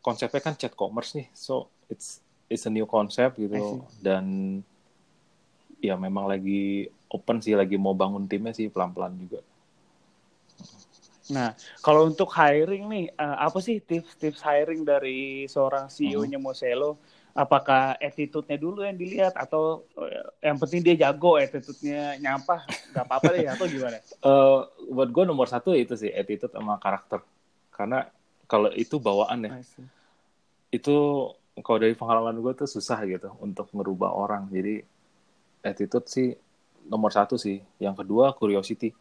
konsepnya 0.00 0.40
kan 0.40 0.56
chat 0.56 0.72
commerce 0.72 1.12
nih, 1.12 1.28
so 1.36 1.68
it's 1.92 2.24
it's 2.48 2.64
a 2.64 2.72
new 2.72 2.88
concept 2.88 3.36
gitu. 3.36 3.84
Dan 4.00 4.24
ya 5.80 5.96
memang 5.96 6.28
lagi 6.28 6.88
open 7.10 7.40
sih, 7.40 7.56
lagi 7.56 7.76
mau 7.76 7.92
bangun 7.92 8.24
timnya 8.28 8.52
sih 8.56 8.68
pelan-pelan 8.72 9.16
juga. 9.20 9.40
Nah, 11.30 11.54
kalau 11.78 12.10
untuk 12.10 12.26
hiring 12.34 12.90
nih, 12.90 13.06
eh, 13.14 13.36
apa 13.38 13.62
sih 13.62 13.78
tips-tips 13.78 14.42
hiring 14.42 14.82
dari 14.82 15.46
seorang 15.46 15.86
CEO-nya 15.86 16.42
Moselo? 16.42 16.98
Apakah 17.32 17.94
attitude-nya 17.96 18.58
dulu 18.58 18.82
yang 18.82 18.98
dilihat 18.98 19.34
atau 19.38 19.86
eh, 19.96 20.24
yang 20.42 20.58
penting 20.58 20.80
dia 20.82 20.96
jago 21.08 21.38
attitude-nya 21.38 22.18
nyampah, 22.18 22.66
nggak 22.90 23.04
apa-apa 23.06 23.28
deh 23.34 23.46
atau 23.48 23.66
gimana? 23.66 23.98
Eh, 24.20 24.58
buat 24.92 25.08
gue 25.08 25.24
nomor 25.24 25.48
satu 25.48 25.72
itu 25.72 25.96
sih 25.96 26.12
attitude 26.12 26.52
sama 26.52 26.76
karakter. 26.76 27.24
Karena 27.72 28.04
kalau 28.44 28.68
itu 28.74 29.00
bawaan 29.00 29.48
ya, 29.48 29.56
itu 30.70 30.96
kalau 31.64 31.78
dari 31.80 31.96
pengalaman 31.96 32.36
gue 32.38 32.52
tuh 32.52 32.68
susah 32.68 33.00
gitu 33.08 33.32
untuk 33.40 33.72
merubah 33.72 34.12
orang. 34.12 34.44
Jadi 34.52 34.84
attitude 35.64 36.06
sih 36.06 36.28
nomor 36.84 37.12
satu 37.12 37.40
sih. 37.40 37.64
Yang 37.80 38.04
kedua 38.04 38.36
curiosity. 38.36 38.92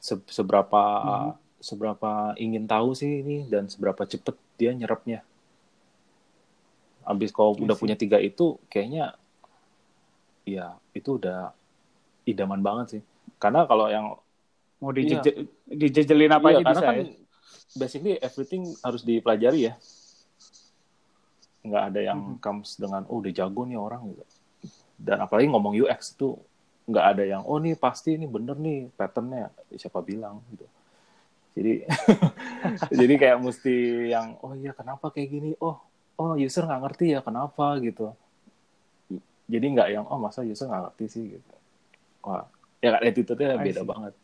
Se- 0.00 0.24
seberapa 0.28 0.82
Mhm. 1.04 1.32
seberapa 1.62 2.34
ingin 2.42 2.66
tahu 2.66 2.90
sih 2.90 3.22
ini 3.22 3.46
dan 3.46 3.70
seberapa 3.70 4.02
cepet 4.02 4.34
dia 4.58 4.74
nyerapnya. 4.74 5.22
Abis 7.02 7.30
kalau 7.34 7.58
I 7.58 7.66
udah 7.66 7.76
punya 7.76 7.96
tiga 7.98 8.18
itu, 8.22 8.58
kayaknya 8.70 9.14
ya 10.42 10.74
itu 10.94 11.18
udah 11.18 11.54
idaman 12.26 12.62
banget 12.62 12.86
sih. 12.98 13.02
Karena 13.38 13.66
kalau 13.66 13.90
yang 13.90 14.18
Mau 14.82 14.90
dijejel, 14.90 15.46
dijejelin 15.70 16.34
apa 16.34 16.50
Iya, 16.50 16.58
aja 16.58 16.64
karena 16.66 16.80
bisa 16.82 16.86
kan 16.90 16.94
ya? 16.98 17.06
basically 17.78 18.14
everything 18.18 18.62
harus 18.82 19.06
dipelajari 19.06 19.70
ya. 19.70 19.74
Nggak 21.62 21.82
ada 21.94 22.00
yang 22.02 22.18
Mhm. 22.18 22.42
comes 22.42 22.74
dengan, 22.74 23.06
oh 23.06 23.22
udah 23.22 23.30
jago 23.30 23.62
nih 23.62 23.78
orang 23.78 24.10
gitu. 24.10 24.24
Dan 24.98 25.22
apalagi 25.22 25.46
ngomong 25.50 25.78
UX 25.78 26.18
itu 26.18 26.34
nggak 26.90 27.06
ada 27.14 27.22
yang, 27.22 27.42
oh 27.46 27.62
nih 27.62 27.78
pasti 27.78 28.18
ini 28.18 28.26
bener 28.26 28.58
nih 28.58 28.90
patternnya. 28.98 29.54
Siapa 29.70 30.02
bilang 30.02 30.42
gitu. 30.50 30.66
Jadi 31.54 31.72
jadi 33.06 33.14
kayak 33.22 33.38
mesti 33.38 33.74
yang, 34.10 34.34
oh 34.42 34.58
iya 34.58 34.74
kenapa 34.74 35.14
kayak 35.14 35.30
gini? 35.30 35.50
Oh, 35.62 35.78
oh 36.20 36.32
user 36.46 36.62
nggak 36.66 36.80
ngerti 36.82 37.04
ya 37.14 37.20
kenapa 37.26 37.64
gitu. 37.86 38.02
Jadi 39.52 39.66
nggak 39.74 39.88
yang, 39.92 40.04
oh 40.08 40.18
masa 40.22 40.40
user 40.46 40.66
nggak 40.70 40.82
ngerti 40.88 41.04
sih 41.14 41.24
gitu. 41.36 41.52
Wah, 42.26 42.44
ya 42.84 42.90
kan 42.94 43.02
attitude-nya 43.08 43.58
beda 43.60 43.82
see. 43.82 43.86
banget. 43.86 44.14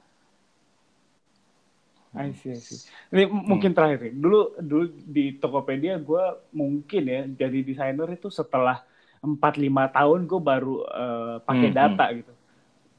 I 2.16 2.32
see, 2.32 2.50
I 2.56 2.60
see. 2.64 2.80
Ini 3.14 3.22
m- 3.30 3.46
mungkin 3.46 3.70
terakhir 3.76 3.98
nih. 4.10 4.14
Dulu 4.16 4.38
dulu 4.58 4.84
di 5.06 5.36
Tokopedia 5.38 6.00
gue 6.00 6.24
mungkin 6.56 7.02
ya 7.04 7.20
jadi 7.28 7.58
desainer 7.62 8.08
itu 8.16 8.28
setelah 8.32 8.82
4-5 9.22 9.86
tahun 9.92 10.24
gue 10.30 10.40
baru 10.40 10.74
eh, 10.88 11.36
pakai 11.44 11.68
Hmm, 11.68 11.74
data 11.78 12.04
gitu. 12.16 12.32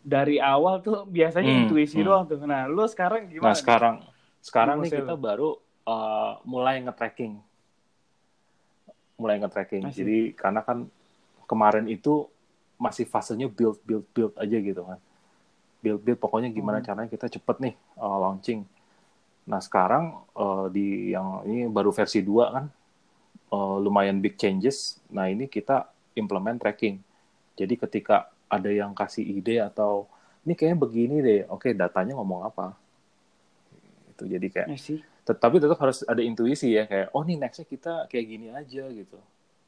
Dari 0.05 0.37
awal 0.41 0.81
tuh 0.85 1.05
biasanya 1.09 1.51
Hmm, 1.51 1.53
intuisi 1.53 1.99
hmm. 1.99 2.07
doang 2.07 2.25
tuh. 2.29 2.39
Nah, 2.43 2.65
lu 2.71 2.83
sekarang 2.89 3.27
gimana? 3.29 3.43
Nah 3.43 3.53
nih? 3.65 3.75
sekarang 3.75 3.95
sekarang 4.47 4.77
nih 4.83 4.91
kita 4.97 5.13
baru 5.25 5.55
uh, 5.87 6.39
mulai 6.51 6.75
nge-tracking, 6.83 7.33
mulai 9.19 9.37
nge-tracking. 9.43 9.91
Jadi 9.91 10.33
karena 10.33 10.63
kan 10.63 10.87
kemarin 11.45 11.85
itu 11.91 12.25
masih 12.79 13.03
fasenya 13.03 13.51
build 13.51 13.75
build 13.83 14.07
build 14.15 14.33
aja 14.39 14.55
gitu 14.55 14.81
kan, 14.87 14.99
build 15.83 15.99
build 15.99 16.15
pokoknya 16.15 16.47
gimana 16.47 16.79
Hmm. 16.79 16.87
caranya 16.87 17.09
kita 17.11 17.27
cepet 17.27 17.55
nih 17.59 17.75
uh, 17.99 18.17
launching. 18.23 18.63
Nah 19.43 19.59
sekarang 19.59 20.23
uh, 20.31 20.71
di 20.71 21.11
yang 21.11 21.43
ini 21.43 21.67
baru 21.67 21.91
versi 21.91 22.23
2 22.23 22.55
kan, 22.55 22.65
uh, 23.51 23.75
lumayan 23.83 24.23
big 24.23 24.39
changes. 24.39 25.03
Nah 25.11 25.27
ini 25.27 25.51
kita 25.51 25.91
implement 26.15 26.55
tracking. 26.55 27.03
Jadi 27.59 27.75
ketika 27.75 28.31
ada 28.47 28.71
yang 28.71 28.95
kasih 28.95 29.27
ide 29.27 29.59
atau 29.59 30.07
ini 30.47 30.55
kayaknya 30.55 30.77
begini 30.79 31.15
deh, 31.19 31.41
oke 31.51 31.75
datanya 31.75 32.15
ngomong 32.15 32.47
apa? 32.47 32.71
Itu 34.15 34.23
jadi 34.23 34.47
kayak 34.47 34.67
see. 34.79 35.03
Tetapi 35.29 35.61
tetap 35.61 35.77
harus 35.77 36.01
ada 36.09 36.25
intuisi 36.25 36.73
ya 36.73 36.89
kayak 36.89 37.13
oh 37.13 37.21
nih 37.21 37.37
nextnya 37.37 37.69
kita 37.69 37.93
kayak 38.09 38.25
gini 38.25 38.47
aja 38.49 38.89
gitu 38.89 39.17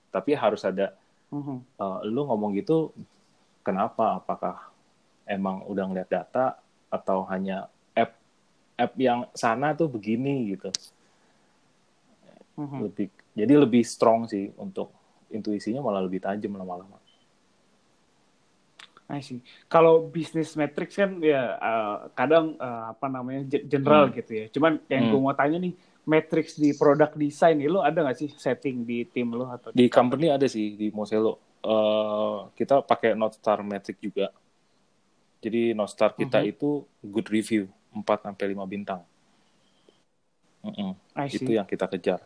tapi 0.09 0.33
harus 0.33 0.65
ada 0.65 0.97
Mhm. 1.29 1.57
eh, 1.77 1.99
lu 2.09 2.25
ngomong 2.25 2.57
gitu 2.57 2.89
kenapa 3.61 4.17
apakah 4.17 4.73
emang 5.23 5.61
udah 5.69 5.85
ngeliat 5.85 6.09
data 6.09 6.57
atau 6.89 7.23
hanya 7.29 7.69
app 7.93 8.17
app 8.75 8.93
yang 8.97 9.29
sana 9.31 9.71
tuh 9.71 9.85
begini 9.87 10.57
gitu 10.57 10.73
Mhm. 12.57 12.77
lebih 12.83 13.07
jadi 13.31 13.53
lebih 13.57 13.83
strong 13.85 14.27
sih 14.27 14.51
untuk 14.59 14.91
intuisinya 15.31 15.79
malah 15.79 16.03
lebih 16.03 16.19
tajam 16.19 16.51
lama-lama 16.51 16.99
I 19.11 19.19
see. 19.19 19.43
Kalau 19.67 20.07
bisnis 20.07 20.55
metrics 20.55 20.95
kan 20.95 21.19
ya 21.19 21.59
eh, 21.59 21.95
kadang 22.15 22.55
eh, 22.55 22.83
apa 22.89 23.11
namanya 23.11 23.43
ge- 23.43 23.67
general 23.67 24.07
Hmm. 24.07 24.15
gitu 24.15 24.31
ya. 24.31 24.45
Cuman 24.47 24.79
yang 24.87 25.03
Hmm. 25.05 25.11
gue 25.11 25.19
mau 25.19 25.35
tanya 25.35 25.59
nih, 25.59 25.73
metrics 26.01 26.55
di 26.55 26.71
product 26.71 27.13
design 27.13 27.59
nih, 27.59 27.67
lo 27.67 27.83
ada 27.83 28.01
nggak 28.01 28.17
sih 28.17 28.29
setting 28.31 28.87
di 28.87 29.03
tim 29.03 29.35
lo 29.35 29.51
atau 29.51 29.69
di 29.69 29.85
company 29.85 30.31
ada 30.31 30.47
sih 30.47 30.73
di 30.73 30.87
Mozilla 30.89 31.35
Eh, 31.61 32.37
kita 32.57 32.81
pakai 32.81 33.13
North 33.13 33.37
Star 33.37 33.61
metric 33.61 34.01
juga 34.01 34.33
jadi 35.37 35.77
North 35.77 35.93
Star 35.93 36.17
kita 36.17 36.41
Mhm. 36.41 36.49
itu 36.49 36.69
good 37.05 37.29
review 37.29 37.69
4 37.93 38.25
sampai 38.25 38.49
5 38.49 38.65
bintang 38.65 39.05
Mm-mm. 40.65 40.97
I 41.13 41.29
see. 41.29 41.37
itu 41.37 41.53
yang 41.53 41.69
kita 41.69 41.85
kejar 41.85 42.17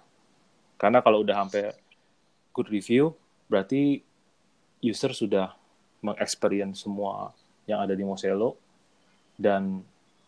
karena 0.80 1.04
kalau 1.04 1.20
udah 1.20 1.36
sampai 1.44 1.76
good 2.56 2.72
review 2.72 3.12
berarti 3.52 4.00
user 4.80 5.12
sudah 5.12 5.52
mengexperience 6.06 6.86
semua 6.86 7.34
yang 7.66 7.82
ada 7.82 7.98
di 7.98 8.06
Mozilla 8.06 8.54
dan 9.36 9.82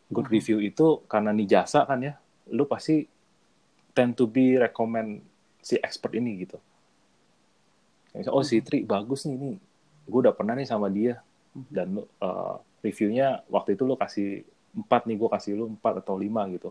good 0.09 0.25
Mhm. 0.27 0.33
review 0.33 0.57
itu 0.59 1.05
karena 1.05 1.29
nih 1.29 1.47
jasa 1.47 1.85
kan 1.85 2.01
ya 2.01 2.17
lu 2.49 2.65
pasti 2.65 3.05
tend 3.93 4.17
to 4.17 4.25
be 4.25 4.57
recommend 4.57 5.21
si 5.61 5.75
expert 5.77 6.15
ini 6.15 6.47
gitu. 6.47 6.57
Kayak, 8.13 8.33
oh 8.33 8.41
si 8.41 8.57
Tri 8.63 8.81
bagus 8.81 9.27
nih 9.27 9.35
ini 9.37 9.51
gue 10.07 10.19
udah 10.23 10.33
pernah 10.33 10.57
nih 10.57 10.65
sama 10.65 10.89
dia. 10.89 11.21
Mhm. 11.53 11.73
dan 11.73 11.87
lu 11.89 12.05
uh, 12.21 12.61
reviewnya 12.85 13.41
waktu 13.49 13.73
itu 13.73 13.81
lu 13.81 13.97
kasih 13.97 14.45
4 14.77 15.09
nih 15.09 15.17
gue 15.17 15.25
kasih 15.25 15.57
lu 15.57 15.65
4 15.73 16.05
atau 16.05 16.13
5 16.13 16.45
gitu. 16.53 16.69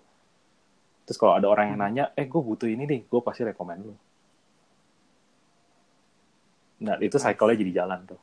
Terus 1.03 1.19
kalau 1.19 1.35
ada 1.35 1.51
orang 1.51 1.75
yang 1.75 1.79
nanya 1.83 2.05
eh 2.15 2.23
gue 2.23 2.39
butuh 2.39 2.71
ini 2.71 2.87
nih 2.87 3.01
gue 3.03 3.21
pasti 3.21 3.43
rekomend 3.43 3.83
lu. 3.83 3.95
Nah 6.87 6.95
itu 7.03 7.17
cycle-nya 7.19 7.57
jadi 7.59 7.73
jalan 7.83 8.01
tuh. 8.07 8.21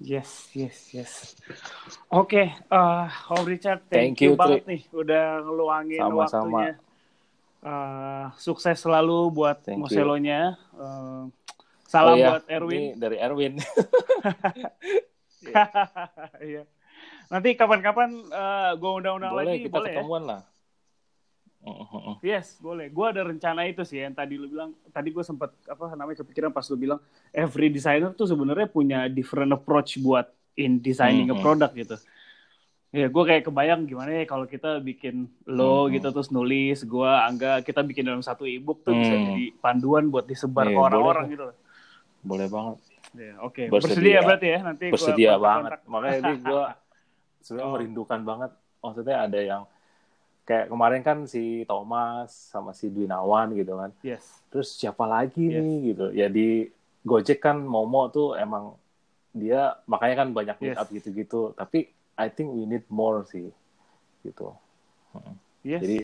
Yes, 0.00 0.48
yes, 0.56 0.76
yes. 0.94 1.12
Oke, 2.08 2.48
eh, 2.56 3.06
Om 3.28 3.44
Richard, 3.44 3.84
thank, 3.88 4.16
Thank 4.16 4.24
you, 4.24 4.32
you, 4.32 4.40
banget 4.40 4.64
nih 4.64 4.82
udah 4.90 5.44
ngeluangin 5.44 6.00
Sama-sama. 6.00 6.48
waktunya. 6.48 6.72
Eh, 7.58 8.24
sukses 8.40 8.78
selalu 8.78 9.28
buat 9.28 9.60
Thank 9.60 9.76
you. 9.76 9.84
Moselonya. 9.84 10.56
Eh, 10.72 11.22
salam 11.88 12.14
Oh 12.14 12.20
iya, 12.20 12.28
buat 12.32 12.44
Erwin. 12.48 12.76
ini 12.78 12.86
dari 12.96 13.16
Erwin 13.16 13.52
Iya. 16.44 16.62
Nanti 17.28 17.48
kapan-kapan 17.56 18.08
eh, 18.28 18.70
gue 18.76 18.90
undang-undang 18.92 19.32
boleh 19.32 19.44
lagi, 19.52 19.64
kita 19.68 19.76
boleh 19.80 19.90
ya? 19.92 19.96
ketemuan 20.00 20.22
lah 20.24 20.40
Mm-mm. 21.58 22.16
Yes, 22.20 22.56
boleh. 22.56 22.88
Gue 22.88 23.06
ada 23.08 23.22
rencana 23.22 23.66
itu 23.66 23.82
sih 23.82 23.98
yang 23.98 24.12
tadi 24.12 24.34
lu 24.34 24.46
bilang. 24.46 24.72
Tadi 24.88 25.08
gue 25.08 25.20
sempat 25.20 25.52
apa 25.64 25.90
namanya 25.92 26.22
kepikiran 26.22 26.48
pas 26.48 26.64
lu 26.64 26.76
bilang 26.76 26.98
every 27.28 27.68
designer 27.68 28.10
tuh 28.10 28.24
sebenarnya 28.24 28.66
punya 28.66 29.06
different 29.06 29.50
approach 29.50 29.98
buat 29.98 30.26
in 30.54 30.78
designing 30.78 31.28
a 31.28 31.36
Mhm. 31.36 31.40
product 31.40 31.74
gitu. 31.74 31.96
Ya, 32.88 33.04
gue 33.04 33.20
kayak 33.22 33.44
kebayang 33.44 33.84
gimana 33.84 34.10
ya 34.10 34.24
kalau 34.24 34.44
kita 34.44 34.80
bikin 34.80 35.28
lo 35.44 35.86
Mhm. 35.86 35.92
gitu 35.94 36.08
terus 36.10 36.30
nulis, 36.30 36.78
gue 36.80 37.04
Angga 37.04 37.60
kita 37.60 37.84
bikin 37.84 38.00
dalam 38.02 38.22
satu 38.22 38.42
ebook 38.42 38.80
tuh 38.80 38.96
bisa 38.96 39.12
Hmm. 39.12 39.26
jadi 39.28 39.44
panduan 39.54 40.08
buat 40.08 40.24
disebar 40.24 40.64
Iya, 40.64 40.72
ke 40.72 40.80
orang-orang 40.80 41.26
gitu. 41.28 41.46
boleh 42.20 42.48
banget 42.48 42.78
Ya, 43.10 43.40
Oke, 43.40 43.72
Bersedia. 43.72 44.18
bersedia 44.18 44.18
berarti 44.20 44.46
ya 44.46 44.60
nanti 44.62 44.84
gua 44.84 44.92
bersedia 44.92 45.30
kontak-kontak. 45.32 45.40
banget 45.40 45.80
makanya 45.84 46.16
ini 46.18 46.32
gue 46.38 46.62
sebenarnya 47.44 47.64
Oh. 47.64 47.72
merindukan 47.72 48.20
banget 48.22 48.50
maksudnya 48.78 49.16
ada 49.18 49.38
yang 49.38 49.62
kayak 50.48 50.66
kemarin 50.66 51.04
kan 51.04 51.18
si 51.24 51.62
Thomas 51.62 52.32
sama 52.32 52.72
si 52.72 52.88
Dwinawan 52.88 53.52
gitu 53.52 53.76
kan 53.76 53.92
Yes. 54.00 54.40
terus 54.48 54.72
siapa 54.72 55.04
lagi 55.04 55.44
Yes. 55.46 55.60
nih 55.60 55.76
gitu 55.86 56.06
ya 56.10 56.26
di 56.26 56.72
Gojek 57.00 57.38
kan 57.38 57.60
Momo 57.60 58.08
tuh 58.08 58.32
emang 58.34 58.72
dia 59.30 59.76
makanya 59.84 60.24
kan 60.24 60.28
banyak 60.32 60.56
meet 60.58 60.72
Yes. 60.72 60.80
up 60.80 60.88
gitu-gitu 60.88 61.52
tapi 61.52 61.92
I 62.16 62.26
think 62.26 62.50
we 62.50 62.64
need 62.64 62.88
more 62.88 63.22
sih 63.22 63.52
gitu 64.22 64.56
Yes. 65.60 65.84
jadi 65.84 65.98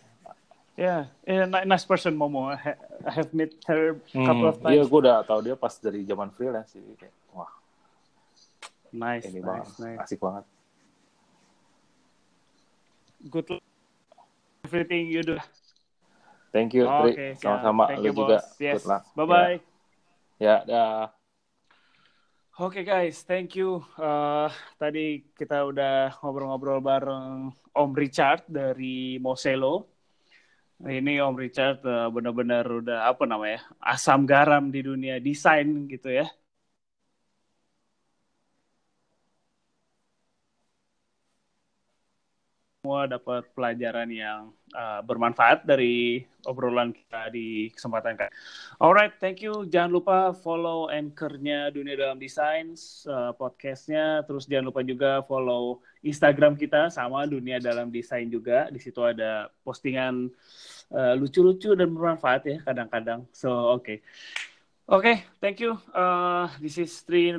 Yeah, 0.74 1.07
yeah, 1.22 1.47
ni- 1.47 1.70
nice 1.70 1.86
person 1.86 2.12
Momo. 2.12 2.51
I 2.51 2.59
ha- 2.59 2.80
I 3.07 3.12
have 3.14 3.30
met 3.30 3.55
her 3.64 3.95
couple 4.11 4.51
of 4.51 4.59
iya 4.66 4.82
times. 4.82 4.90
gue 4.90 5.01
udah 5.01 5.22
tahu 5.22 5.38
dia 5.40 5.55
pas 5.55 5.70
dari 5.72 6.03
zaman 6.03 6.34
freelance 6.34 6.74
jadi 6.74 6.92
kayak 7.01 7.14
wah 7.30 7.47
Nice, 8.90 9.22
ini 9.24 9.38
nice, 9.38 9.47
banget 9.47 9.66
nice. 9.80 10.01
asik 10.05 10.18
banget 10.18 10.45
Good 13.24 13.47
luck 13.49 13.63
everything 14.64 15.06
you 15.06 15.22
do. 15.22 15.36
thank 16.50 16.72
you 16.72 16.84
Tri 16.86 17.36
siap. 17.36 17.60
sama-sama 17.60 17.84
Thank 17.92 18.00
lu 18.02 18.08
you, 18.10 18.14
juga 18.16 18.36
Bos. 18.40 18.56
Yes. 18.58 18.74
good 18.80 18.86
luck 18.88 19.02
Bye 19.12 19.26
bye. 19.26 19.56
ya, 20.40 20.64
ya 20.64 20.64
dah 20.64 21.12
Oke 22.54 22.86
guys, 22.86 23.26
thank 23.26 23.58
you. 23.58 23.82
Uh, 23.98 24.46
tadi 24.78 25.26
kita 25.34 25.66
udah 25.66 26.14
ngobrol-ngobrol 26.22 26.78
bareng 26.78 27.50
Om 27.74 27.90
Richard 27.98 28.46
dari 28.46 29.18
Moselo. 29.18 29.90
Ini 30.78 31.18
Om 31.18 31.34
Richard 31.34 31.82
uh, 31.82 32.06
benar-benar 32.14 32.62
udah 32.62 33.10
apa 33.10 33.26
namanya 33.26 33.58
asam 33.82 34.22
garam 34.22 34.70
di 34.70 34.86
dunia 34.86 35.18
desain 35.18 35.66
gitu 35.90 36.14
ya. 36.14 36.30
Semua 42.85 43.09
dapat 43.09 43.49
pelajaran 43.57 44.12
yang 44.12 44.53
uh, 44.76 45.01
bermanfaat 45.01 45.64
dari 45.64 46.20
obrolan 46.45 46.93
kita 46.93 47.32
di 47.32 47.72
kesempatan 47.72 48.12
kali. 48.12 48.28
Alright, 48.76 49.16
thank 49.24 49.41
you. 49.41 49.64
Jangan 49.64 49.89
lupa 49.89 50.37
follow 50.37 50.93
anchor-nya 50.93 51.72
Dunia 51.72 51.97
Dalam 51.97 52.20
Desain, 52.20 52.76
uh, 53.09 53.32
podcast-nya. 53.41 54.28
Terus 54.28 54.45
jangan 54.45 54.68
lupa 54.68 54.85
juga 54.85 55.24
follow 55.24 55.80
Instagram 56.05 56.61
kita 56.61 56.93
sama 56.93 57.24
Dunia 57.24 57.57
Dalam 57.57 57.89
Desain 57.89 58.28
juga. 58.28 58.68
Di 58.68 58.76
situ 58.76 59.01
ada 59.01 59.49
postingan 59.64 60.28
uh, 60.93 61.16
lucu-lucu 61.16 61.72
dan 61.72 61.89
bermanfaat 61.89 62.43
ya 62.45 62.61
kadang-kadang. 62.68 63.24
So, 63.32 63.80
oke. 63.80 64.05
Oke, 64.93 65.24
thank 65.41 65.64
you. 65.64 65.80
Uh, 65.97 66.53
this 66.61 66.76
is 66.76 66.93
Tri. 67.09 67.32